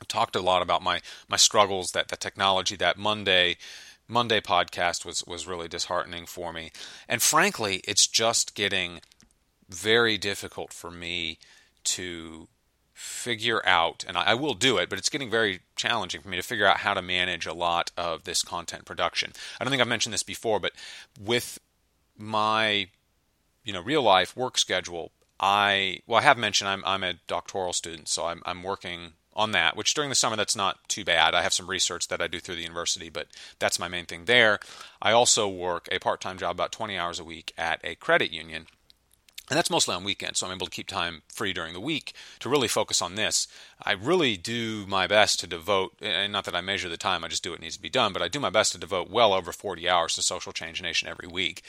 I've 0.00 0.08
talked 0.08 0.36
a 0.36 0.40
lot 0.40 0.62
about 0.62 0.82
my 0.82 1.00
my 1.28 1.36
struggles 1.36 1.92
that 1.92 2.08
the 2.08 2.16
technology 2.16 2.76
that 2.76 2.98
Monday 2.98 3.56
Monday 4.06 4.40
podcast 4.40 5.04
was 5.04 5.24
was 5.26 5.46
really 5.46 5.68
disheartening 5.68 6.26
for 6.26 6.52
me. 6.52 6.70
And 7.08 7.22
frankly, 7.22 7.82
it's 7.84 8.06
just 8.06 8.54
getting 8.54 9.00
very 9.68 10.16
difficult 10.16 10.72
for 10.72 10.90
me 10.90 11.38
to 11.84 12.48
figure 12.94 13.64
out, 13.64 14.04
and 14.08 14.16
I, 14.16 14.30
I, 14.30 14.34
will 14.34 14.54
do 14.54 14.76
it, 14.78 14.88
but 14.88 14.98
it's 14.98 15.08
getting 15.08 15.30
very 15.30 15.60
challenging 15.76 16.20
for 16.20 16.28
me 16.28 16.36
to 16.36 16.42
figure 16.42 16.66
out 16.66 16.78
how 16.78 16.94
to 16.94 17.02
manage 17.02 17.46
a 17.46 17.52
lot 17.52 17.92
of 17.96 18.24
this 18.24 18.42
content 18.42 18.86
production. 18.86 19.32
I 19.60 19.64
don't 19.64 19.70
think 19.70 19.80
I've 19.80 19.86
mentioned 19.86 20.12
this 20.12 20.24
before, 20.24 20.58
but 20.58 20.72
with 21.20 21.60
my 22.16 22.88
you 23.62 23.72
know 23.72 23.82
real 23.82 24.02
life 24.02 24.36
work 24.36 24.58
schedule, 24.58 25.12
I 25.38 26.00
well 26.06 26.18
I 26.18 26.22
have 26.22 26.38
mentioned 26.38 26.68
I'm 26.68 26.82
I'm 26.84 27.04
a 27.04 27.14
doctoral 27.28 27.72
student, 27.72 28.08
so 28.08 28.26
I'm 28.26 28.42
I'm 28.44 28.62
working 28.62 29.12
on 29.38 29.52
that, 29.52 29.76
which 29.76 29.94
during 29.94 30.10
the 30.10 30.16
summer 30.16 30.36
that's 30.36 30.56
not 30.56 30.86
too 30.88 31.04
bad. 31.04 31.34
I 31.34 31.42
have 31.42 31.54
some 31.54 31.70
research 31.70 32.08
that 32.08 32.20
I 32.20 32.26
do 32.26 32.40
through 32.40 32.56
the 32.56 32.62
university, 32.62 33.08
but 33.08 33.28
that's 33.58 33.78
my 33.78 33.88
main 33.88 34.04
thing 34.04 34.24
there. 34.24 34.58
I 35.00 35.12
also 35.12 35.48
work 35.48 35.88
a 35.90 36.00
part-time 36.00 36.36
job 36.36 36.56
about 36.56 36.72
20 36.72 36.98
hours 36.98 37.20
a 37.20 37.24
week 37.24 37.54
at 37.56 37.80
a 37.84 37.94
credit 37.94 38.32
union. 38.32 38.66
And 39.50 39.56
that's 39.56 39.70
mostly 39.70 39.94
on 39.94 40.04
weekends, 40.04 40.40
so 40.40 40.46
I'm 40.46 40.52
able 40.52 40.66
to 40.66 40.72
keep 40.72 40.88
time 40.88 41.22
free 41.32 41.54
during 41.54 41.72
the 41.72 41.80
week 41.80 42.12
to 42.40 42.50
really 42.50 42.68
focus 42.68 43.00
on 43.00 43.14
this. 43.14 43.48
I 43.82 43.92
really 43.92 44.36
do 44.36 44.84
my 44.86 45.06
best 45.06 45.40
to 45.40 45.46
devote, 45.46 45.94
and 46.02 46.30
not 46.30 46.44
that 46.44 46.54
I 46.54 46.60
measure 46.60 46.90
the 46.90 46.98
time, 46.98 47.24
I 47.24 47.28
just 47.28 47.42
do 47.42 47.52
what 47.52 47.60
needs 47.60 47.76
to 47.76 47.82
be 47.82 47.88
done, 47.88 48.12
but 48.12 48.20
I 48.20 48.28
do 48.28 48.40
my 48.40 48.50
best 48.50 48.72
to 48.72 48.78
devote 48.78 49.08
well 49.08 49.32
over 49.32 49.52
40 49.52 49.88
hours 49.88 50.14
to 50.16 50.22
Social 50.22 50.52
Change 50.52 50.82
Nation 50.82 51.08
every 51.08 51.28
week 51.28 51.62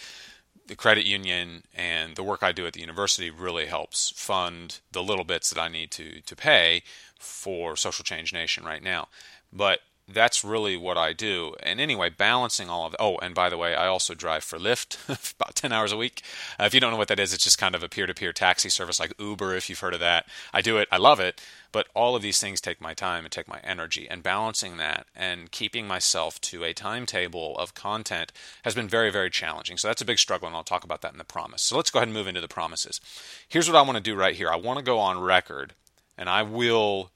the 0.69 0.75
credit 0.75 1.03
union 1.03 1.63
and 1.73 2.15
the 2.15 2.23
work 2.23 2.43
I 2.43 2.51
do 2.51 2.67
at 2.67 2.73
the 2.73 2.79
university 2.79 3.31
really 3.31 3.65
helps 3.65 4.11
fund 4.11 4.79
the 4.91 5.01
little 5.01 5.25
bits 5.25 5.49
that 5.49 5.59
I 5.59 5.67
need 5.67 5.89
to 5.91 6.21
to 6.21 6.35
pay 6.35 6.83
for 7.19 7.75
Social 7.75 8.03
Change 8.03 8.31
Nation 8.31 8.63
right 8.63 8.83
now. 8.83 9.09
But 9.51 9.79
that's 10.13 10.43
really 10.43 10.75
what 10.75 10.97
I 10.97 11.13
do. 11.13 11.55
And 11.61 11.79
anyway, 11.79 12.09
balancing 12.09 12.69
all 12.69 12.85
of 12.85 12.95
oh, 12.99 13.17
and 13.17 13.35
by 13.35 13.49
the 13.49 13.57
way, 13.57 13.75
I 13.75 13.87
also 13.87 14.13
drive 14.13 14.43
for 14.43 14.57
Lyft 14.57 14.97
about 15.39 15.55
10 15.55 15.71
hours 15.71 15.91
a 15.91 15.97
week. 15.97 16.23
Uh, 16.59 16.63
if 16.63 16.73
you 16.73 16.79
don't 16.79 16.91
know 16.91 16.97
what 16.97 17.07
that 17.09 17.19
is, 17.19 17.33
it's 17.33 17.43
just 17.43 17.57
kind 17.57 17.75
of 17.75 17.83
a 17.83 17.89
peer-to-peer 17.89 18.33
taxi 18.33 18.69
service 18.69 18.99
like 18.99 19.13
Uber 19.19 19.55
if 19.55 19.69
you've 19.69 19.79
heard 19.79 19.93
of 19.93 19.99
that. 19.99 20.25
I 20.53 20.61
do 20.61 20.77
it. 20.77 20.87
I 20.91 20.97
love 20.97 21.19
it, 21.19 21.41
but 21.71 21.87
all 21.93 22.15
of 22.15 22.21
these 22.21 22.39
things 22.39 22.61
take 22.61 22.81
my 22.81 22.93
time 22.93 23.25
and 23.25 23.31
take 23.31 23.47
my 23.47 23.59
energy 23.63 24.07
and 24.09 24.23
balancing 24.23 24.77
that 24.77 25.07
and 25.15 25.51
keeping 25.51 25.87
myself 25.87 26.41
to 26.41 26.63
a 26.63 26.73
timetable 26.73 27.57
of 27.57 27.75
content 27.75 28.31
has 28.63 28.75
been 28.75 28.87
very 28.87 29.11
very 29.11 29.29
challenging. 29.29 29.77
So 29.77 29.87
that's 29.87 30.01
a 30.01 30.05
big 30.05 30.19
struggle 30.19 30.47
and 30.47 30.55
I'll 30.55 30.63
talk 30.63 30.83
about 30.83 31.01
that 31.01 31.11
in 31.11 31.17
the 31.17 31.23
promise. 31.23 31.61
So 31.61 31.75
let's 31.75 31.89
go 31.89 31.99
ahead 31.99 32.07
and 32.07 32.17
move 32.17 32.27
into 32.27 32.41
the 32.41 32.47
promises. 32.47 32.99
Here's 33.47 33.69
what 33.69 33.77
I 33.77 33.81
want 33.81 33.97
to 33.97 34.03
do 34.03 34.15
right 34.15 34.35
here. 34.35 34.49
I 34.49 34.55
want 34.55 34.79
to 34.79 34.85
go 34.85 34.99
on 34.99 35.19
record 35.19 35.73
and 36.17 36.29
I 36.29 36.43
will 36.43 37.11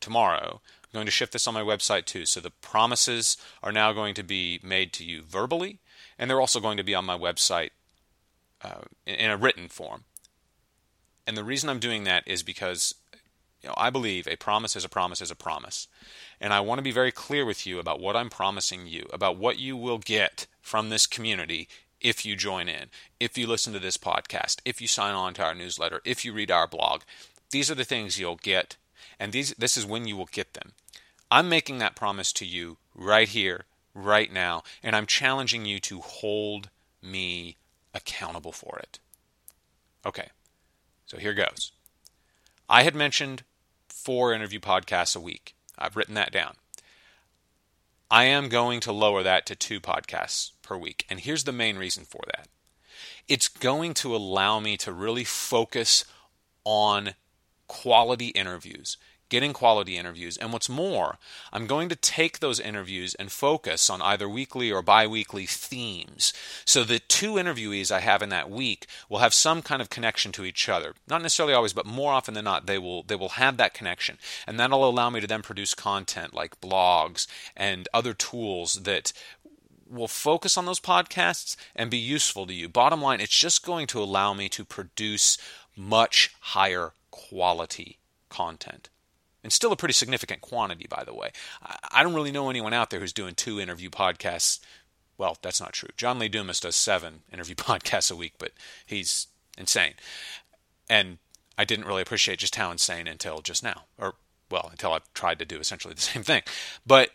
tomorrow 0.00 0.60
going 0.94 1.06
to 1.06 1.12
shift 1.12 1.32
this 1.32 1.46
on 1.46 1.52
my 1.52 1.62
website 1.62 2.06
too. 2.06 2.24
So 2.24 2.40
the 2.40 2.50
promises 2.50 3.36
are 3.62 3.72
now 3.72 3.92
going 3.92 4.14
to 4.14 4.22
be 4.22 4.58
made 4.62 4.92
to 4.94 5.04
you 5.04 5.22
verbally, 5.22 5.80
and 6.18 6.30
they're 6.30 6.40
also 6.40 6.60
going 6.60 6.78
to 6.78 6.82
be 6.82 6.94
on 6.94 7.04
my 7.04 7.18
website 7.18 7.70
uh, 8.62 8.82
in 9.06 9.30
a 9.30 9.36
written 9.36 9.68
form. 9.68 10.04
And 11.26 11.36
the 11.36 11.44
reason 11.44 11.68
I'm 11.68 11.78
doing 11.78 12.04
that 12.04 12.24
is 12.26 12.42
because 12.42 12.94
you 13.62 13.68
know, 13.68 13.74
I 13.76 13.90
believe 13.90 14.26
a 14.26 14.36
promise 14.36 14.76
is 14.76 14.84
a 14.84 14.88
promise 14.88 15.20
is 15.20 15.30
a 15.30 15.36
promise. 15.36 15.88
And 16.40 16.52
I 16.52 16.60
want 16.60 16.78
to 16.78 16.82
be 16.82 16.90
very 16.90 17.12
clear 17.12 17.44
with 17.44 17.66
you 17.66 17.78
about 17.78 18.00
what 18.00 18.16
I'm 18.16 18.30
promising 18.30 18.86
you, 18.86 19.06
about 19.12 19.36
what 19.36 19.58
you 19.58 19.76
will 19.76 19.98
get 19.98 20.46
from 20.60 20.88
this 20.88 21.06
community 21.06 21.68
if 22.00 22.26
you 22.26 22.36
join 22.36 22.68
in, 22.68 22.90
if 23.18 23.38
you 23.38 23.46
listen 23.46 23.72
to 23.72 23.78
this 23.78 23.96
podcast, 23.96 24.60
if 24.66 24.80
you 24.80 24.86
sign 24.86 25.14
on 25.14 25.32
to 25.34 25.42
our 25.42 25.54
newsletter, 25.54 26.02
if 26.04 26.24
you 26.24 26.34
read 26.34 26.50
our 26.50 26.66
blog. 26.66 27.02
These 27.50 27.70
are 27.70 27.74
the 27.74 27.84
things 27.84 28.18
you'll 28.18 28.36
get 28.36 28.76
and 29.18 29.32
these 29.32 29.54
this 29.54 29.76
is 29.76 29.86
when 29.86 30.06
you 30.06 30.16
will 30.16 30.28
get 30.30 30.54
them. 30.54 30.72
I'm 31.34 31.48
making 31.48 31.78
that 31.78 31.96
promise 31.96 32.32
to 32.34 32.46
you 32.46 32.76
right 32.94 33.28
here, 33.28 33.64
right 33.92 34.32
now, 34.32 34.62
and 34.84 34.94
I'm 34.94 35.04
challenging 35.04 35.66
you 35.66 35.80
to 35.80 35.98
hold 35.98 36.70
me 37.02 37.56
accountable 37.92 38.52
for 38.52 38.78
it. 38.78 39.00
Okay, 40.06 40.28
so 41.06 41.18
here 41.18 41.34
goes. 41.34 41.72
I 42.68 42.84
had 42.84 42.94
mentioned 42.94 43.42
four 43.88 44.32
interview 44.32 44.60
podcasts 44.60 45.16
a 45.16 45.20
week. 45.20 45.56
I've 45.76 45.96
written 45.96 46.14
that 46.14 46.30
down. 46.30 46.54
I 48.08 48.26
am 48.26 48.48
going 48.48 48.78
to 48.78 48.92
lower 48.92 49.24
that 49.24 49.44
to 49.46 49.56
two 49.56 49.80
podcasts 49.80 50.52
per 50.62 50.76
week. 50.76 51.04
And 51.10 51.18
here's 51.18 51.42
the 51.42 51.50
main 51.50 51.76
reason 51.76 52.04
for 52.04 52.20
that 52.26 52.46
it's 53.26 53.48
going 53.48 53.94
to 53.94 54.14
allow 54.14 54.60
me 54.60 54.76
to 54.76 54.92
really 54.92 55.24
focus 55.24 56.04
on 56.64 57.14
quality 57.66 58.28
interviews 58.28 58.98
getting 59.34 59.52
quality 59.52 59.96
interviews. 59.96 60.36
And 60.36 60.52
what's 60.52 60.68
more, 60.68 61.18
I'm 61.52 61.66
going 61.66 61.88
to 61.88 61.96
take 61.96 62.38
those 62.38 62.60
interviews 62.60 63.16
and 63.16 63.32
focus 63.32 63.90
on 63.90 64.00
either 64.00 64.28
weekly 64.28 64.70
or 64.70 64.80
bi 64.80 65.08
weekly 65.08 65.44
themes. 65.44 66.32
So 66.64 66.84
the 66.84 67.00
two 67.00 67.32
interviewees 67.32 67.90
I 67.90 67.98
have 67.98 68.22
in 68.22 68.28
that 68.28 68.48
week 68.48 68.86
will 69.08 69.18
have 69.18 69.34
some 69.34 69.60
kind 69.60 69.82
of 69.82 69.90
connection 69.90 70.30
to 70.32 70.44
each 70.44 70.68
other. 70.68 70.94
Not 71.08 71.20
necessarily 71.20 71.52
always, 71.52 71.72
but 71.72 71.84
more 71.84 72.12
often 72.12 72.34
than 72.34 72.44
not, 72.44 72.66
they 72.66 72.78
will, 72.78 73.02
they 73.02 73.16
will 73.16 73.30
have 73.30 73.56
that 73.56 73.74
connection. 73.74 74.18
And 74.46 74.60
that'll 74.60 74.88
allow 74.88 75.10
me 75.10 75.20
to 75.20 75.26
then 75.26 75.42
produce 75.42 75.74
content 75.74 76.32
like 76.32 76.60
blogs 76.60 77.26
and 77.56 77.88
other 77.92 78.14
tools 78.14 78.84
that 78.84 79.12
will 79.90 80.06
focus 80.06 80.56
on 80.56 80.64
those 80.64 80.78
podcasts 80.78 81.56
and 81.74 81.90
be 81.90 81.98
useful 81.98 82.46
to 82.46 82.54
you. 82.54 82.68
Bottom 82.68 83.02
line, 83.02 83.20
it's 83.20 83.36
just 83.36 83.66
going 83.66 83.88
to 83.88 84.00
allow 84.00 84.32
me 84.32 84.48
to 84.50 84.64
produce 84.64 85.38
much 85.76 86.32
higher 86.38 86.92
quality 87.10 87.98
content 88.28 88.90
and 89.44 89.52
still 89.52 89.70
a 89.70 89.76
pretty 89.76 89.92
significant 89.92 90.40
quantity, 90.40 90.86
by 90.88 91.04
the 91.04 91.14
way. 91.14 91.30
I 91.92 92.02
don't 92.02 92.14
really 92.14 92.32
know 92.32 92.48
anyone 92.48 92.72
out 92.72 92.90
there 92.90 92.98
who's 92.98 93.12
doing 93.12 93.34
two 93.34 93.60
interview 93.60 93.90
podcasts. 93.90 94.58
Well, 95.18 95.36
that's 95.42 95.60
not 95.60 95.74
true. 95.74 95.90
John 95.96 96.18
Lee 96.18 96.28
Dumas 96.28 96.58
does 96.58 96.74
seven 96.74 97.20
interview 97.32 97.54
podcasts 97.54 98.10
a 98.10 98.16
week, 98.16 98.32
but 98.38 98.52
he's 98.84 99.28
insane. 99.56 99.94
And 100.88 101.18
I 101.56 101.64
didn't 101.64 101.86
really 101.86 102.02
appreciate 102.02 102.38
just 102.38 102.56
how 102.56 102.72
insane 102.72 103.06
until 103.06 103.42
just 103.42 103.62
now, 103.62 103.84
or 103.98 104.14
well, 104.50 104.68
until 104.72 104.92
I 104.92 105.00
tried 105.12 105.38
to 105.38 105.44
do 105.44 105.58
essentially 105.58 105.94
the 105.94 106.00
same 106.12 106.22
thing. 106.22 106.42
But 106.86 107.10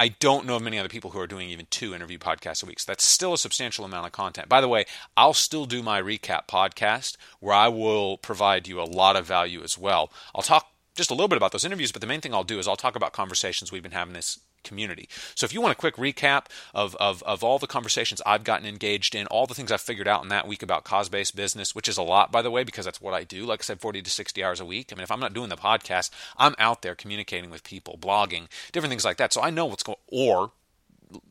I 0.00 0.08
don't 0.08 0.46
know 0.46 0.56
of 0.56 0.62
many 0.62 0.78
other 0.78 0.88
people 0.88 1.10
who 1.10 1.20
are 1.20 1.26
doing 1.26 1.50
even 1.50 1.66
two 1.68 1.94
interview 1.94 2.16
podcasts 2.16 2.62
a 2.62 2.66
week. 2.66 2.80
So 2.80 2.90
that's 2.90 3.04
still 3.04 3.34
a 3.34 3.38
substantial 3.38 3.84
amount 3.84 4.06
of 4.06 4.12
content. 4.12 4.48
By 4.48 4.62
the 4.62 4.68
way, 4.68 4.86
I'll 5.14 5.34
still 5.34 5.66
do 5.66 5.82
my 5.82 6.00
recap 6.00 6.48
podcast 6.48 7.18
where 7.38 7.54
I 7.54 7.68
will 7.68 8.16
provide 8.16 8.66
you 8.66 8.80
a 8.80 8.84
lot 8.84 9.14
of 9.14 9.26
value 9.26 9.62
as 9.62 9.76
well. 9.76 10.10
I'll 10.34 10.40
talk 10.40 10.69
just 10.94 11.10
a 11.10 11.14
little 11.14 11.28
bit 11.28 11.36
about 11.36 11.52
those 11.52 11.64
interviews, 11.64 11.92
but 11.92 12.00
the 12.00 12.06
main 12.06 12.20
thing 12.20 12.34
I'll 12.34 12.44
do 12.44 12.58
is 12.58 12.66
I'll 12.66 12.76
talk 12.76 12.96
about 12.96 13.12
conversations 13.12 13.70
we've 13.70 13.82
been 13.82 13.92
having 13.92 14.14
this 14.14 14.40
community. 14.62 15.08
So 15.34 15.44
if 15.44 15.54
you 15.54 15.60
want 15.60 15.72
a 15.72 15.80
quick 15.80 15.96
recap 15.96 16.46
of, 16.74 16.94
of, 16.96 17.22
of 17.22 17.42
all 17.42 17.58
the 17.58 17.66
conversations 17.66 18.20
I've 18.26 18.44
gotten 18.44 18.66
engaged 18.66 19.14
in, 19.14 19.26
all 19.28 19.46
the 19.46 19.54
things 19.54 19.72
I've 19.72 19.80
figured 19.80 20.08
out 20.08 20.22
in 20.22 20.28
that 20.28 20.46
week 20.46 20.62
about 20.62 20.84
cause-based 20.84 21.34
business, 21.34 21.74
which 21.74 21.88
is 21.88 21.96
a 21.96 22.02
lot, 22.02 22.30
by 22.30 22.42
the 22.42 22.50
way, 22.50 22.64
because 22.64 22.84
that's 22.84 23.00
what 23.00 23.14
I 23.14 23.24
do. 23.24 23.46
Like 23.46 23.60
I 23.60 23.64
said, 23.64 23.80
40 23.80 24.02
to 24.02 24.10
60 24.10 24.44
hours 24.44 24.60
a 24.60 24.64
week. 24.64 24.92
I 24.92 24.96
mean, 24.96 25.04
if 25.04 25.10
I'm 25.10 25.20
not 25.20 25.32
doing 25.32 25.48
the 25.48 25.56
podcast, 25.56 26.10
I'm 26.36 26.54
out 26.58 26.82
there 26.82 26.94
communicating 26.94 27.50
with 27.50 27.64
people, 27.64 27.96
blogging, 27.98 28.48
different 28.72 28.90
things 28.90 29.04
like 29.04 29.16
that. 29.16 29.32
So 29.32 29.40
I 29.40 29.50
know 29.50 29.66
what's 29.66 29.82
going 29.82 29.98
or 30.08 30.52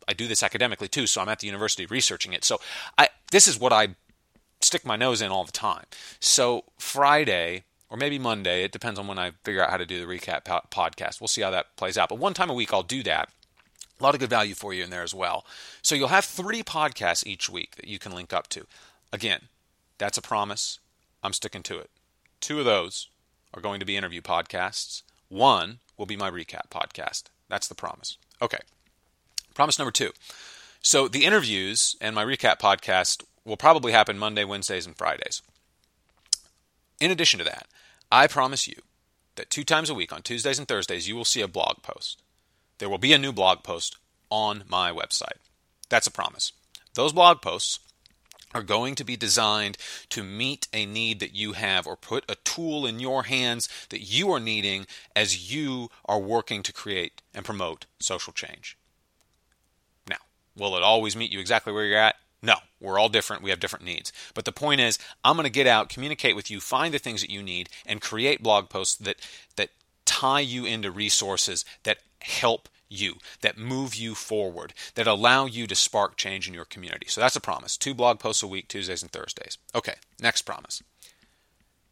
I 0.07 0.13
do 0.13 0.27
this 0.27 0.43
academically 0.43 0.87
too, 0.87 1.07
so 1.07 1.21
I'm 1.21 1.29
at 1.29 1.39
the 1.39 1.47
university 1.47 1.85
researching 1.85 2.33
it. 2.33 2.43
So 2.43 2.59
I 2.97 3.09
this 3.31 3.47
is 3.47 3.59
what 3.59 3.71
I 3.71 3.95
stick 4.61 4.85
my 4.85 4.95
nose 4.95 5.21
in 5.21 5.31
all 5.31 5.45
the 5.45 5.51
time. 5.51 5.85
So 6.19 6.65
Friday, 6.77 7.63
or 7.89 7.97
maybe 7.97 8.19
Monday. 8.19 8.63
It 8.63 8.71
depends 8.71 8.99
on 8.99 9.07
when 9.07 9.19
I 9.19 9.31
figure 9.43 9.63
out 9.63 9.69
how 9.69 9.77
to 9.77 9.85
do 9.85 9.99
the 9.99 10.11
recap 10.11 10.45
po- 10.45 10.61
podcast. 10.71 11.19
We'll 11.19 11.27
see 11.27 11.41
how 11.41 11.51
that 11.51 11.75
plays 11.75 11.97
out. 11.97 12.09
But 12.09 12.19
one 12.19 12.33
time 12.33 12.49
a 12.49 12.53
week, 12.53 12.73
I'll 12.73 12.83
do 12.83 13.03
that. 13.03 13.29
A 13.99 14.03
lot 14.03 14.13
of 14.13 14.21
good 14.21 14.29
value 14.29 14.55
for 14.55 14.73
you 14.73 14.83
in 14.83 14.89
there 14.89 15.03
as 15.03 15.13
well. 15.13 15.45
So 15.81 15.95
you'll 15.95 16.07
have 16.07 16.25
three 16.25 16.63
podcasts 16.63 17.27
each 17.27 17.49
week 17.49 17.75
that 17.75 17.87
you 17.87 17.99
can 17.99 18.13
link 18.13 18.31
up 18.31 18.47
to. 18.49 18.65
Again, 19.11 19.41
that's 19.97 20.17
a 20.17 20.21
promise. 20.21 20.79
I'm 21.21 21.33
sticking 21.33 21.63
to 21.63 21.79
it. 21.79 21.89
Two 22.39 22.59
of 22.59 22.65
those 22.65 23.09
are 23.53 23.61
going 23.61 23.79
to 23.79 23.85
be 23.85 23.97
interview 23.97 24.21
podcasts. 24.21 25.01
One 25.27 25.79
will 25.97 26.05
be 26.05 26.15
my 26.15 26.31
recap 26.31 26.69
podcast. 26.69 27.23
That's 27.49 27.67
the 27.67 27.75
promise. 27.75 28.17
Okay. 28.41 28.59
Promise 29.53 29.79
number 29.79 29.91
two. 29.91 30.11
So 30.81 31.09
the 31.09 31.25
interviews 31.25 31.97
and 31.99 32.15
my 32.15 32.23
recap 32.23 32.59
podcast 32.59 33.23
will 33.43 33.57
probably 33.57 33.91
happen 33.91 34.17
Monday, 34.17 34.45
Wednesdays, 34.45 34.85
and 34.85 34.95
Fridays. 34.95 35.41
In 37.01 37.11
addition 37.11 37.39
to 37.39 37.45
that, 37.45 37.67
I 38.11 38.27
promise 38.27 38.67
you 38.67 38.81
that 39.35 39.49
two 39.49 39.63
times 39.63 39.89
a 39.89 39.93
week, 39.93 40.11
on 40.11 40.21
Tuesdays 40.21 40.59
and 40.59 40.67
Thursdays, 40.67 41.07
you 41.07 41.15
will 41.15 41.25
see 41.25 41.41
a 41.41 41.47
blog 41.47 41.81
post. 41.81 42.21
There 42.79 42.89
will 42.89 42.97
be 42.97 43.13
a 43.13 43.17
new 43.17 43.31
blog 43.31 43.63
post 43.63 43.97
on 44.29 44.63
my 44.67 44.91
website. 44.91 45.37
That's 45.89 46.07
a 46.07 46.11
promise. 46.11 46.51
Those 46.95 47.13
blog 47.13 47.41
posts 47.41 47.79
are 48.53 48.63
going 48.63 48.95
to 48.95 49.03
be 49.03 49.15
designed 49.15 49.77
to 50.09 50.23
meet 50.23 50.67
a 50.73 50.85
need 50.85 51.19
that 51.19 51.35
you 51.35 51.53
have 51.53 51.85
or 51.85 51.95
put 51.95 52.25
a 52.27 52.35
tool 52.43 52.85
in 52.85 52.99
your 52.99 53.23
hands 53.23 53.69
that 53.89 54.01
you 54.01 54.31
are 54.31 54.39
needing 54.39 54.87
as 55.15 55.53
you 55.53 55.89
are 56.05 56.19
working 56.19 56.63
to 56.63 56.73
create 56.73 57.21
and 57.33 57.45
promote 57.45 57.85
social 57.99 58.33
change. 58.33 58.75
Now, 60.09 60.17
will 60.57 60.75
it 60.75 60.83
always 60.83 61.15
meet 61.15 61.31
you 61.31 61.39
exactly 61.39 61.71
where 61.71 61.85
you're 61.85 61.99
at? 61.99 62.15
No, 62.41 62.55
we're 62.79 62.97
all 62.97 63.09
different. 63.09 63.43
We 63.43 63.49
have 63.49 63.59
different 63.59 63.85
needs. 63.85 64.13
But 64.33 64.45
the 64.45 64.51
point 64.51 64.81
is, 64.81 64.97
I'm 65.23 65.35
going 65.35 65.43
to 65.43 65.49
get 65.49 65.67
out, 65.67 65.89
communicate 65.89 66.35
with 66.35 66.49
you, 66.49 66.59
find 66.59 66.93
the 66.93 66.99
things 66.99 67.21
that 67.21 67.29
you 67.29 67.43
need, 67.43 67.69
and 67.85 68.01
create 68.01 68.41
blog 68.41 68.69
posts 68.69 68.95
that 68.95 69.17
that 69.57 69.69
tie 70.05 70.39
you 70.39 70.65
into 70.65 70.89
resources 70.89 71.65
that 71.83 71.99
help 72.21 72.69
you, 72.89 73.15
that 73.41 73.57
move 73.57 73.93
you 73.93 74.15
forward, 74.15 74.73
that 74.95 75.05
allow 75.05 75.45
you 75.45 75.67
to 75.67 75.75
spark 75.75 76.17
change 76.17 76.47
in 76.47 76.53
your 76.53 76.65
community. 76.65 77.05
So 77.07 77.21
that's 77.21 77.35
a 77.35 77.41
promise. 77.41 77.77
Two 77.77 77.93
blog 77.93 78.19
posts 78.19 78.41
a 78.41 78.47
week, 78.47 78.67
Tuesdays 78.67 79.03
and 79.03 79.11
Thursdays. 79.11 79.57
Okay, 79.75 79.95
next 80.19 80.41
promise. 80.43 80.81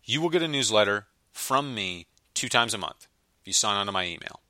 You 0.03 0.21
will 0.21 0.29
get 0.29 0.41
a 0.41 0.47
newsletter 0.47 1.05
from 1.31 1.75
me 1.75 2.07
two 2.33 2.49
times 2.49 2.73
a 2.73 2.77
month 2.77 3.07
if 3.41 3.47
you 3.47 3.53
sign 3.53 3.77
on 3.77 3.85
to 3.85 3.91
my 3.91 4.05
email 4.05 4.41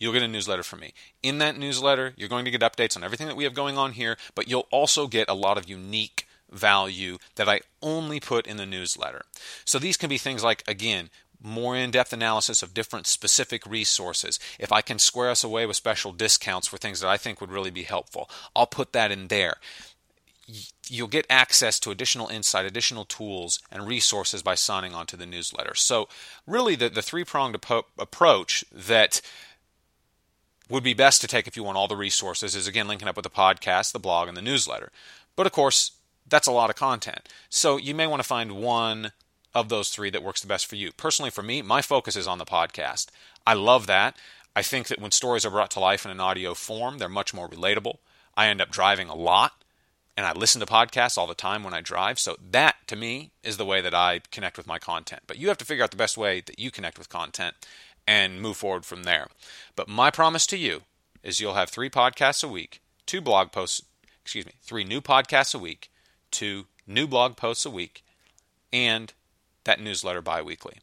you'll 0.00 0.12
get 0.12 0.22
a 0.22 0.28
newsletter 0.28 0.64
from 0.64 0.80
me. 0.80 0.92
In 1.22 1.38
that 1.38 1.56
newsletter, 1.56 2.14
you're 2.16 2.28
going 2.28 2.46
to 2.46 2.50
get 2.50 2.62
updates 2.62 2.96
on 2.96 3.04
everything 3.04 3.28
that 3.28 3.36
we 3.36 3.44
have 3.44 3.54
going 3.54 3.78
on 3.78 3.92
here, 3.92 4.16
but 4.34 4.48
you'll 4.48 4.66
also 4.72 5.06
get 5.06 5.28
a 5.28 5.34
lot 5.34 5.56
of 5.56 5.68
unique 5.68 6.26
value 6.50 7.18
that 7.36 7.48
I 7.48 7.60
only 7.80 8.18
put 8.18 8.46
in 8.46 8.56
the 8.56 8.66
newsletter. 8.66 9.22
So 9.64 9.78
these 9.78 9.96
can 9.96 10.08
be 10.08 10.18
things 10.18 10.42
like, 10.42 10.64
again, 10.66 11.10
more 11.42 11.76
in 11.76 11.90
depth 11.90 12.12
analysis 12.12 12.62
of 12.62 12.74
different 12.74 13.06
specific 13.06 13.64
resources. 13.64 14.38
If 14.58 14.72
I 14.72 14.82
can 14.82 14.98
square 14.98 15.30
us 15.30 15.44
away 15.44 15.66
with 15.66 15.76
special 15.76 16.12
discounts 16.12 16.66
for 16.66 16.76
things 16.76 17.00
that 17.00 17.08
I 17.08 17.16
think 17.16 17.40
would 17.40 17.52
really 17.52 17.70
be 17.70 17.84
helpful, 17.84 18.28
I'll 18.54 18.66
put 18.66 18.92
that 18.92 19.10
in 19.10 19.28
there. 19.28 19.56
You'll 20.88 21.08
get 21.08 21.26
access 21.30 21.78
to 21.80 21.92
additional 21.92 22.26
insight, 22.28 22.66
additional 22.66 23.04
tools, 23.04 23.60
and 23.70 23.86
resources 23.86 24.42
by 24.42 24.56
signing 24.56 24.92
on 24.92 25.06
to 25.06 25.16
the 25.16 25.24
newsletter. 25.24 25.76
So, 25.76 26.08
really, 26.46 26.74
the, 26.74 26.88
the 26.88 27.02
three 27.02 27.24
pronged 27.24 27.54
approach 27.54 28.64
that 28.72 29.20
would 30.70 30.84
be 30.84 30.94
best 30.94 31.20
to 31.20 31.26
take 31.26 31.46
if 31.46 31.56
you 31.56 31.64
want 31.64 31.76
all 31.76 31.88
the 31.88 31.96
resources 31.96 32.54
is 32.54 32.66
again 32.66 32.88
linking 32.88 33.08
up 33.08 33.16
with 33.16 33.24
the 33.24 33.30
podcast, 33.30 33.92
the 33.92 33.98
blog, 33.98 34.28
and 34.28 34.36
the 34.36 34.42
newsletter. 34.42 34.90
But 35.36 35.46
of 35.46 35.52
course, 35.52 35.92
that's 36.28 36.46
a 36.46 36.52
lot 36.52 36.70
of 36.70 36.76
content. 36.76 37.28
So 37.48 37.76
you 37.76 37.94
may 37.94 38.06
want 38.06 38.22
to 38.22 38.28
find 38.28 38.52
one 38.52 39.12
of 39.52 39.68
those 39.68 39.90
three 39.90 40.10
that 40.10 40.22
works 40.22 40.40
the 40.40 40.46
best 40.46 40.66
for 40.66 40.76
you. 40.76 40.92
Personally, 40.92 41.30
for 41.30 41.42
me, 41.42 41.60
my 41.60 41.82
focus 41.82 42.14
is 42.16 42.28
on 42.28 42.38
the 42.38 42.44
podcast. 42.44 43.08
I 43.46 43.54
love 43.54 43.86
that. 43.88 44.16
I 44.54 44.62
think 44.62 44.88
that 44.88 45.00
when 45.00 45.10
stories 45.10 45.44
are 45.44 45.50
brought 45.50 45.70
to 45.72 45.80
life 45.80 46.04
in 46.04 46.10
an 46.10 46.20
audio 46.20 46.54
form, 46.54 46.98
they're 46.98 47.08
much 47.08 47.34
more 47.34 47.48
relatable. 47.48 47.96
I 48.36 48.46
end 48.46 48.60
up 48.60 48.70
driving 48.70 49.08
a 49.08 49.14
lot 49.14 49.52
and 50.16 50.26
I 50.26 50.32
listen 50.32 50.60
to 50.60 50.66
podcasts 50.66 51.16
all 51.16 51.26
the 51.26 51.34
time 51.34 51.62
when 51.62 51.74
I 51.74 51.80
drive. 51.80 52.18
So 52.18 52.36
that 52.50 52.76
to 52.88 52.96
me 52.96 53.30
is 53.42 53.56
the 53.56 53.64
way 53.64 53.80
that 53.80 53.94
I 53.94 54.20
connect 54.30 54.56
with 54.56 54.66
my 54.66 54.78
content. 54.78 55.22
But 55.26 55.38
you 55.38 55.48
have 55.48 55.58
to 55.58 55.64
figure 55.64 55.82
out 55.82 55.90
the 55.90 55.96
best 55.96 56.16
way 56.16 56.40
that 56.40 56.58
you 56.58 56.70
connect 56.70 56.98
with 56.98 57.08
content 57.08 57.54
and 58.10 58.42
move 58.42 58.56
forward 58.56 58.84
from 58.84 59.04
there. 59.04 59.28
But 59.76 59.86
my 59.86 60.10
promise 60.10 60.44
to 60.48 60.56
you 60.56 60.82
is 61.22 61.38
you'll 61.38 61.54
have 61.54 61.70
three 61.70 61.88
podcasts 61.88 62.42
a 62.42 62.48
week, 62.48 62.82
two 63.06 63.20
blog 63.20 63.52
posts, 63.52 63.82
excuse 64.20 64.44
me, 64.44 64.54
three 64.60 64.82
new 64.82 65.00
podcasts 65.00 65.54
a 65.54 65.60
week, 65.60 65.92
two 66.32 66.66
new 66.88 67.06
blog 67.06 67.36
posts 67.36 67.64
a 67.64 67.70
week, 67.70 68.02
and 68.72 69.12
that 69.62 69.80
newsletter 69.80 70.20
bi 70.20 70.42
weekly. 70.42 70.78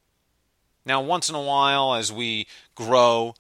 Now, 0.85 1.01
once 1.01 1.27
in 1.27 1.35
a 1.35 1.41
while, 1.41 1.95
as 1.95 2.13
we 2.13 2.47
grow, 2.75 3.35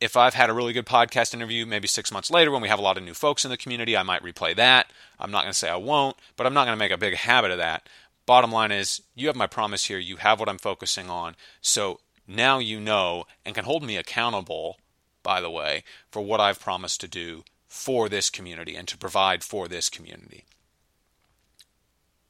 if 0.00 0.16
I've 0.16 0.34
had 0.34 0.48
a 0.48 0.54
really 0.54 0.72
good 0.72 0.86
podcast 0.86 1.34
interview, 1.34 1.66
maybe 1.66 1.88
six 1.88 2.12
months 2.12 2.30
later 2.30 2.52
when 2.52 2.62
we 2.62 2.68
have 2.68 2.78
a 2.78 2.82
lot 2.82 2.96
of 2.96 3.02
new 3.02 3.14
folks 3.14 3.44
in 3.44 3.50
the 3.50 3.56
community, 3.56 3.96
I 3.96 4.04
might 4.04 4.22
replay 4.22 4.54
that. 4.54 4.86
I'm 5.18 5.32
not 5.32 5.42
going 5.42 5.52
to 5.52 5.58
say 5.58 5.68
I 5.68 5.74
won't, 5.74 6.16
but 6.36 6.46
I'm 6.46 6.54
not 6.54 6.64
going 6.64 6.78
to 6.78 6.84
make 6.84 6.92
a 6.92 6.96
big 6.96 7.14
habit 7.14 7.50
of 7.50 7.58
that. 7.58 7.88
Bottom 8.24 8.52
line 8.52 8.70
is, 8.70 9.02
you 9.16 9.26
have 9.26 9.34
my 9.34 9.48
promise 9.48 9.86
here. 9.86 9.98
You 9.98 10.18
have 10.18 10.38
what 10.38 10.48
I'm 10.48 10.58
focusing 10.58 11.10
on. 11.10 11.34
So 11.60 11.98
now 12.26 12.58
you 12.58 12.80
know 12.80 13.26
and 13.44 13.54
can 13.54 13.64
hold 13.64 13.82
me 13.82 13.96
accountable, 13.96 14.78
by 15.22 15.40
the 15.40 15.50
way, 15.50 15.84
for 16.10 16.22
what 16.22 16.40
I've 16.40 16.60
promised 16.60 17.00
to 17.02 17.08
do 17.08 17.44
for 17.66 18.08
this 18.08 18.30
community 18.30 18.76
and 18.76 18.86
to 18.88 18.98
provide 18.98 19.42
for 19.44 19.68
this 19.68 19.90
community. 19.90 20.44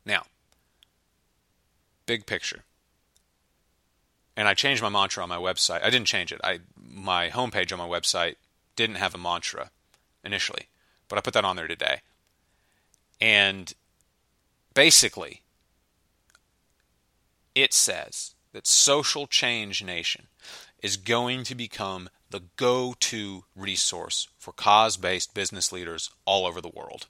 Now, 0.04 0.24
big 2.06 2.26
picture. 2.26 2.64
and 4.36 4.48
I 4.48 4.54
changed 4.54 4.82
my 4.82 4.88
mantra 4.88 5.22
on 5.22 5.28
my 5.28 5.36
website. 5.38 5.82
I 5.82 5.90
didn't 5.90 6.06
change 6.08 6.32
it. 6.32 6.40
I 6.42 6.60
my 6.76 7.30
homepage 7.30 7.72
on 7.72 7.78
my 7.78 7.88
website 7.88 8.36
didn't 8.76 8.96
have 8.96 9.14
a 9.14 9.18
mantra 9.18 9.70
initially, 10.24 10.68
but 11.08 11.18
I 11.18 11.22
put 11.22 11.34
that 11.34 11.44
on 11.44 11.56
there 11.56 11.68
today. 11.68 12.00
And 13.20 13.72
basically, 14.74 15.42
it 17.54 17.72
says 17.72 18.33
that 18.54 18.66
Social 18.68 19.26
Change 19.26 19.84
Nation 19.84 20.28
is 20.80 20.96
going 20.96 21.42
to 21.44 21.54
become 21.54 22.08
the 22.30 22.44
go 22.56 22.94
to 23.00 23.44
resource 23.54 24.28
for 24.38 24.52
cause 24.52 24.96
based 24.96 25.34
business 25.34 25.72
leaders 25.72 26.10
all 26.24 26.46
over 26.46 26.60
the 26.60 26.70
world. 26.72 27.08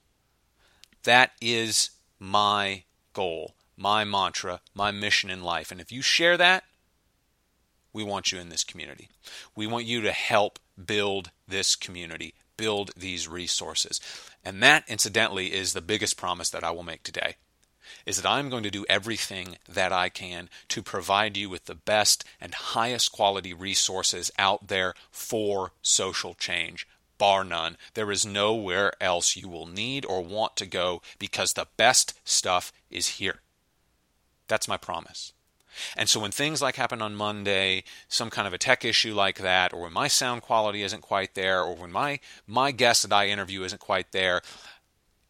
That 1.04 1.32
is 1.40 1.90
my 2.18 2.84
goal, 3.12 3.54
my 3.76 4.04
mantra, 4.04 4.60
my 4.74 4.90
mission 4.90 5.30
in 5.30 5.42
life. 5.42 5.70
And 5.70 5.80
if 5.80 5.92
you 5.92 6.00
share 6.00 6.38
that, 6.38 6.64
we 7.92 8.02
want 8.02 8.32
you 8.32 8.40
in 8.40 8.48
this 8.48 8.64
community. 8.64 9.10
We 9.54 9.66
want 9.66 9.84
you 9.84 10.00
to 10.00 10.12
help 10.12 10.58
build 10.82 11.30
this 11.46 11.76
community, 11.76 12.34
build 12.56 12.90
these 12.96 13.28
resources. 13.28 14.00
And 14.44 14.62
that, 14.62 14.84
incidentally, 14.88 15.52
is 15.52 15.74
the 15.74 15.82
biggest 15.82 16.16
promise 16.16 16.48
that 16.50 16.64
I 16.64 16.70
will 16.70 16.82
make 16.82 17.02
today. 17.02 17.36
Is 18.06 18.20
that 18.20 18.28
I'm 18.28 18.50
going 18.50 18.62
to 18.64 18.70
do 18.70 18.84
everything 18.88 19.56
that 19.68 19.92
I 19.92 20.08
can 20.08 20.50
to 20.68 20.82
provide 20.82 21.36
you 21.36 21.48
with 21.48 21.64
the 21.64 21.74
best 21.74 22.24
and 22.40 22.54
highest 22.54 23.12
quality 23.12 23.54
resources 23.54 24.30
out 24.38 24.68
there 24.68 24.94
for 25.10 25.72
social 25.82 26.34
change, 26.34 26.86
bar 27.18 27.44
none. 27.44 27.76
There 27.94 28.10
is 28.10 28.26
nowhere 28.26 28.92
else 29.00 29.36
you 29.36 29.48
will 29.48 29.66
need 29.66 30.04
or 30.04 30.22
want 30.22 30.56
to 30.56 30.66
go 30.66 31.00
because 31.18 31.52
the 31.52 31.68
best 31.76 32.18
stuff 32.24 32.72
is 32.90 33.08
here. 33.18 33.40
That's 34.48 34.68
my 34.68 34.76
promise. 34.76 35.32
And 35.96 36.08
so 36.08 36.20
when 36.20 36.30
things 36.30 36.62
like 36.62 36.76
happen 36.76 37.02
on 37.02 37.14
Monday, 37.14 37.84
some 38.08 38.30
kind 38.30 38.46
of 38.46 38.52
a 38.52 38.58
tech 38.58 38.84
issue 38.84 39.14
like 39.14 39.38
that, 39.38 39.72
or 39.72 39.82
when 39.82 39.92
my 39.92 40.08
sound 40.08 40.42
quality 40.42 40.82
isn't 40.82 41.00
quite 41.02 41.34
there, 41.34 41.62
or 41.62 41.74
when 41.74 41.92
my 41.92 42.20
my 42.46 42.70
guest 42.70 43.02
that 43.02 43.12
I 43.12 43.28
interview 43.28 43.62
isn't 43.64 43.80
quite 43.80 44.12
there, 44.12 44.42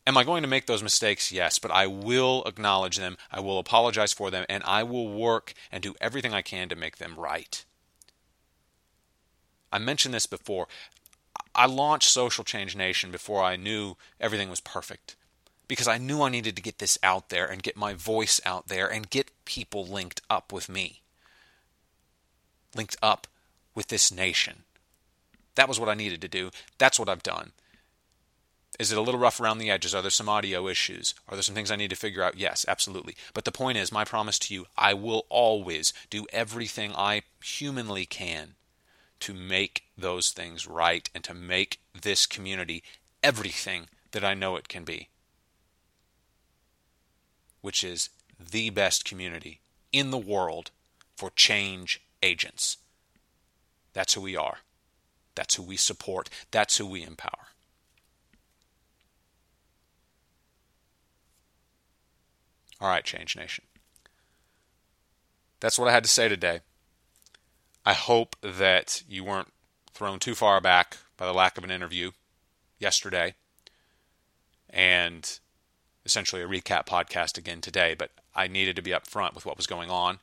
am 0.06 0.16
I 0.16 0.24
going 0.24 0.42
to 0.42 0.48
make 0.48 0.66
those 0.66 0.82
mistakes? 0.82 1.32
Yes, 1.32 1.58
but 1.58 1.70
I 1.70 1.86
will 1.86 2.42
acknowledge 2.46 2.96
them, 2.96 3.16
I 3.30 3.40
will 3.40 3.58
apologize 3.58 4.12
for 4.12 4.30
them, 4.30 4.44
and 4.48 4.62
I 4.64 4.82
will 4.82 5.08
work 5.08 5.54
and 5.72 5.82
do 5.82 5.94
everything 6.00 6.34
I 6.34 6.42
can 6.42 6.68
to 6.68 6.76
make 6.76 6.98
them 6.98 7.14
right. 7.16 7.64
I 9.72 9.78
mentioned 9.78 10.14
this 10.14 10.26
before. 10.26 10.68
I 11.54 11.66
launched 11.66 12.10
Social 12.10 12.44
Change 12.44 12.76
Nation 12.76 13.10
before 13.10 13.42
I 13.42 13.56
knew 13.56 13.96
everything 14.20 14.50
was 14.50 14.60
perfect 14.60 15.16
because 15.68 15.88
I 15.88 15.98
knew 15.98 16.22
I 16.22 16.28
needed 16.28 16.56
to 16.56 16.62
get 16.62 16.78
this 16.78 16.98
out 17.02 17.30
there 17.30 17.46
and 17.46 17.62
get 17.62 17.76
my 17.76 17.94
voice 17.94 18.40
out 18.44 18.68
there 18.68 18.90
and 18.90 19.10
get 19.10 19.30
people 19.44 19.86
linked 19.86 20.20
up 20.28 20.52
with 20.52 20.68
me, 20.68 21.00
linked 22.76 22.96
up 23.02 23.26
with 23.74 23.88
this 23.88 24.12
nation. 24.12 24.64
That 25.54 25.68
was 25.68 25.80
what 25.80 25.88
I 25.88 25.94
needed 25.94 26.20
to 26.22 26.28
do. 26.28 26.50
That's 26.78 26.98
what 26.98 27.08
I've 27.08 27.22
done. 27.22 27.52
Is 28.78 28.90
it 28.90 28.98
a 28.98 29.00
little 29.00 29.20
rough 29.20 29.40
around 29.40 29.58
the 29.58 29.70
edges? 29.70 29.94
Are 29.94 30.02
there 30.02 30.10
some 30.10 30.28
audio 30.28 30.66
issues? 30.66 31.14
Are 31.28 31.36
there 31.36 31.42
some 31.42 31.54
things 31.54 31.70
I 31.70 31.76
need 31.76 31.90
to 31.90 31.96
figure 31.96 32.22
out? 32.22 32.36
Yes, 32.36 32.64
absolutely. 32.66 33.14
But 33.32 33.44
the 33.44 33.52
point 33.52 33.78
is, 33.78 33.92
my 33.92 34.04
promise 34.04 34.38
to 34.40 34.54
you, 34.54 34.66
I 34.76 34.94
will 34.94 35.26
always 35.28 35.92
do 36.10 36.26
everything 36.32 36.92
I 36.96 37.22
humanly 37.42 38.04
can 38.04 38.54
to 39.20 39.32
make 39.32 39.84
those 39.96 40.30
things 40.30 40.66
right 40.66 41.08
and 41.14 41.22
to 41.24 41.34
make 41.34 41.80
this 42.00 42.26
community 42.26 42.82
everything 43.22 43.86
that 44.10 44.24
I 44.24 44.34
know 44.34 44.56
it 44.56 44.68
can 44.68 44.84
be 44.84 45.08
which 47.64 47.82
is 47.82 48.10
the 48.38 48.68
best 48.68 49.06
community 49.06 49.58
in 49.90 50.10
the 50.10 50.18
world 50.18 50.70
for 51.16 51.30
change 51.30 52.02
agents. 52.22 52.76
That's 53.94 54.12
who 54.12 54.20
we 54.20 54.36
are. 54.36 54.58
That's 55.34 55.54
who 55.54 55.62
we 55.62 55.78
support. 55.78 56.28
That's 56.50 56.76
who 56.76 56.84
we 56.84 57.02
empower. 57.02 57.53
All 62.80 62.88
right, 62.88 63.04
Change 63.04 63.36
Nation. 63.36 63.64
That's 65.60 65.78
what 65.78 65.88
I 65.88 65.92
had 65.92 66.04
to 66.04 66.10
say 66.10 66.28
today. 66.28 66.60
I 67.86 67.92
hope 67.92 68.36
that 68.42 69.02
you 69.08 69.24
weren't 69.24 69.52
thrown 69.92 70.18
too 70.18 70.34
far 70.34 70.60
back 70.60 70.98
by 71.16 71.26
the 71.26 71.32
lack 71.32 71.56
of 71.56 71.64
an 71.64 71.70
interview 71.70 72.10
yesterday. 72.78 73.34
And 74.70 75.38
essentially 76.04 76.42
a 76.42 76.48
recap 76.48 76.86
podcast 76.86 77.38
again 77.38 77.60
today, 77.60 77.94
but 77.94 78.10
I 78.34 78.48
needed 78.48 78.76
to 78.76 78.82
be 78.82 78.90
upfront 78.90 79.34
with 79.34 79.46
what 79.46 79.56
was 79.56 79.66
going 79.66 79.90
on. 79.90 80.18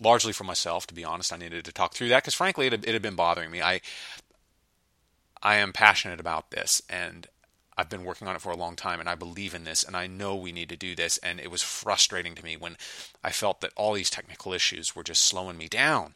Largely 0.00 0.32
for 0.32 0.44
myself, 0.44 0.86
to 0.86 0.94
be 0.94 1.04
honest, 1.04 1.32
I 1.32 1.36
needed 1.36 1.64
to 1.64 1.72
talk 1.72 1.94
through 1.94 2.08
that 2.10 2.22
because, 2.22 2.34
frankly, 2.34 2.66
it 2.66 2.72
had, 2.72 2.84
it 2.86 2.92
had 2.92 3.02
been 3.02 3.16
bothering 3.16 3.50
me. 3.50 3.62
I 3.62 3.80
I 5.42 5.56
am 5.56 5.72
passionate 5.72 6.20
about 6.20 6.50
this, 6.50 6.82
and 6.88 7.26
I've 7.76 7.90
been 7.90 8.04
working 8.04 8.26
on 8.26 8.34
it 8.34 8.40
for 8.40 8.52
a 8.52 8.56
long 8.56 8.74
time, 8.74 9.00
and 9.00 9.08
I 9.08 9.14
believe 9.14 9.54
in 9.54 9.64
this, 9.64 9.82
and 9.82 9.96
I 9.96 10.06
know 10.06 10.34
we 10.34 10.52
need 10.52 10.70
to 10.70 10.76
do 10.76 10.94
this. 10.94 11.18
And 11.18 11.38
it 11.38 11.50
was 11.50 11.62
frustrating 11.62 12.34
to 12.34 12.44
me 12.44 12.56
when 12.56 12.76
I 13.22 13.30
felt 13.30 13.60
that 13.60 13.72
all 13.76 13.92
these 13.92 14.10
technical 14.10 14.52
issues 14.52 14.96
were 14.96 15.02
just 15.02 15.24
slowing 15.24 15.58
me 15.58 15.68
down. 15.68 16.14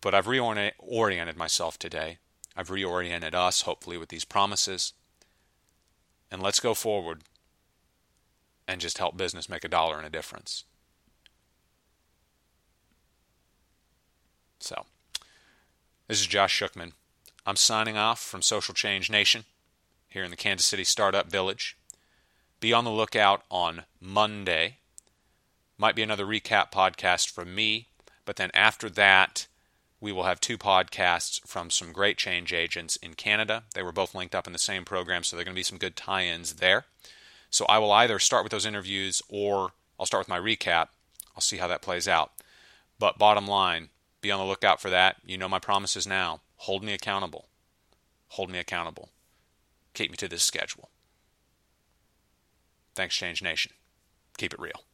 But 0.00 0.14
I've 0.14 0.26
reoriented 0.26 1.36
myself 1.36 1.78
today. 1.78 2.18
I've 2.56 2.68
reoriented 2.68 3.34
us, 3.34 3.62
hopefully, 3.62 3.98
with 3.98 4.08
these 4.08 4.24
promises 4.24 4.94
and 6.30 6.42
let's 6.42 6.60
go 6.60 6.74
forward 6.74 7.22
and 8.66 8.80
just 8.80 8.98
help 8.98 9.16
business 9.16 9.48
make 9.48 9.64
a 9.64 9.68
dollar 9.68 9.96
and 9.96 10.06
a 10.06 10.10
difference. 10.10 10.64
So, 14.60 14.84
this 16.06 16.20
is 16.20 16.26
Josh 16.26 16.60
Shookman. 16.60 16.92
I'm 17.46 17.56
signing 17.56 17.96
off 17.96 18.20
from 18.20 18.42
Social 18.42 18.74
Change 18.74 19.08
Nation 19.08 19.44
here 20.08 20.24
in 20.24 20.30
the 20.30 20.36
Kansas 20.36 20.66
City 20.66 20.84
Startup 20.84 21.30
Village. 21.30 21.76
Be 22.60 22.72
on 22.72 22.84
the 22.84 22.90
lookout 22.90 23.42
on 23.50 23.84
Monday. 24.00 24.78
Might 25.76 25.94
be 25.94 26.02
another 26.02 26.26
recap 26.26 26.72
podcast 26.72 27.30
from 27.30 27.54
me, 27.54 27.88
but 28.24 28.36
then 28.36 28.50
after 28.52 28.90
that, 28.90 29.46
we 30.00 30.12
will 30.12 30.24
have 30.24 30.40
two 30.40 30.58
podcasts 30.58 31.46
from 31.46 31.70
some 31.70 31.92
great 31.92 32.16
change 32.16 32.52
agents 32.52 32.96
in 32.96 33.14
Canada. 33.14 33.64
They 33.74 33.82
were 33.82 33.92
both 33.92 34.14
linked 34.14 34.34
up 34.34 34.46
in 34.46 34.52
the 34.52 34.58
same 34.58 34.84
program, 34.84 35.22
so 35.22 35.36
there 35.36 35.42
are 35.42 35.44
going 35.44 35.54
to 35.54 35.58
be 35.58 35.64
some 35.64 35.78
good 35.78 35.96
tie 35.96 36.24
ins 36.24 36.54
there. 36.54 36.84
So 37.50 37.64
I 37.66 37.78
will 37.78 37.92
either 37.92 38.18
start 38.18 38.44
with 38.44 38.50
those 38.52 38.66
interviews 38.66 39.22
or 39.28 39.72
I'll 39.98 40.06
start 40.06 40.22
with 40.22 40.28
my 40.28 40.38
recap. 40.38 40.88
I'll 41.34 41.40
see 41.40 41.56
how 41.56 41.68
that 41.68 41.82
plays 41.82 42.08
out. 42.08 42.32
But 42.98 43.18
bottom 43.18 43.46
line, 43.46 43.88
be 44.20 44.30
on 44.30 44.40
the 44.40 44.46
lookout 44.46 44.80
for 44.80 44.90
that. 44.90 45.16
You 45.24 45.38
know 45.38 45.48
my 45.48 45.58
promises 45.58 46.06
now. 46.06 46.40
Hold 46.56 46.82
me 46.82 46.92
accountable. 46.92 47.48
Hold 48.28 48.50
me 48.50 48.58
accountable. 48.58 49.10
Keep 49.98 50.12
me 50.12 50.16
to 50.18 50.28
this 50.28 50.44
schedule. 50.44 50.90
Thanks, 52.94 53.16
Change 53.16 53.42
Nation. 53.42 53.72
Keep 54.36 54.54
it 54.54 54.60
real. 54.60 54.84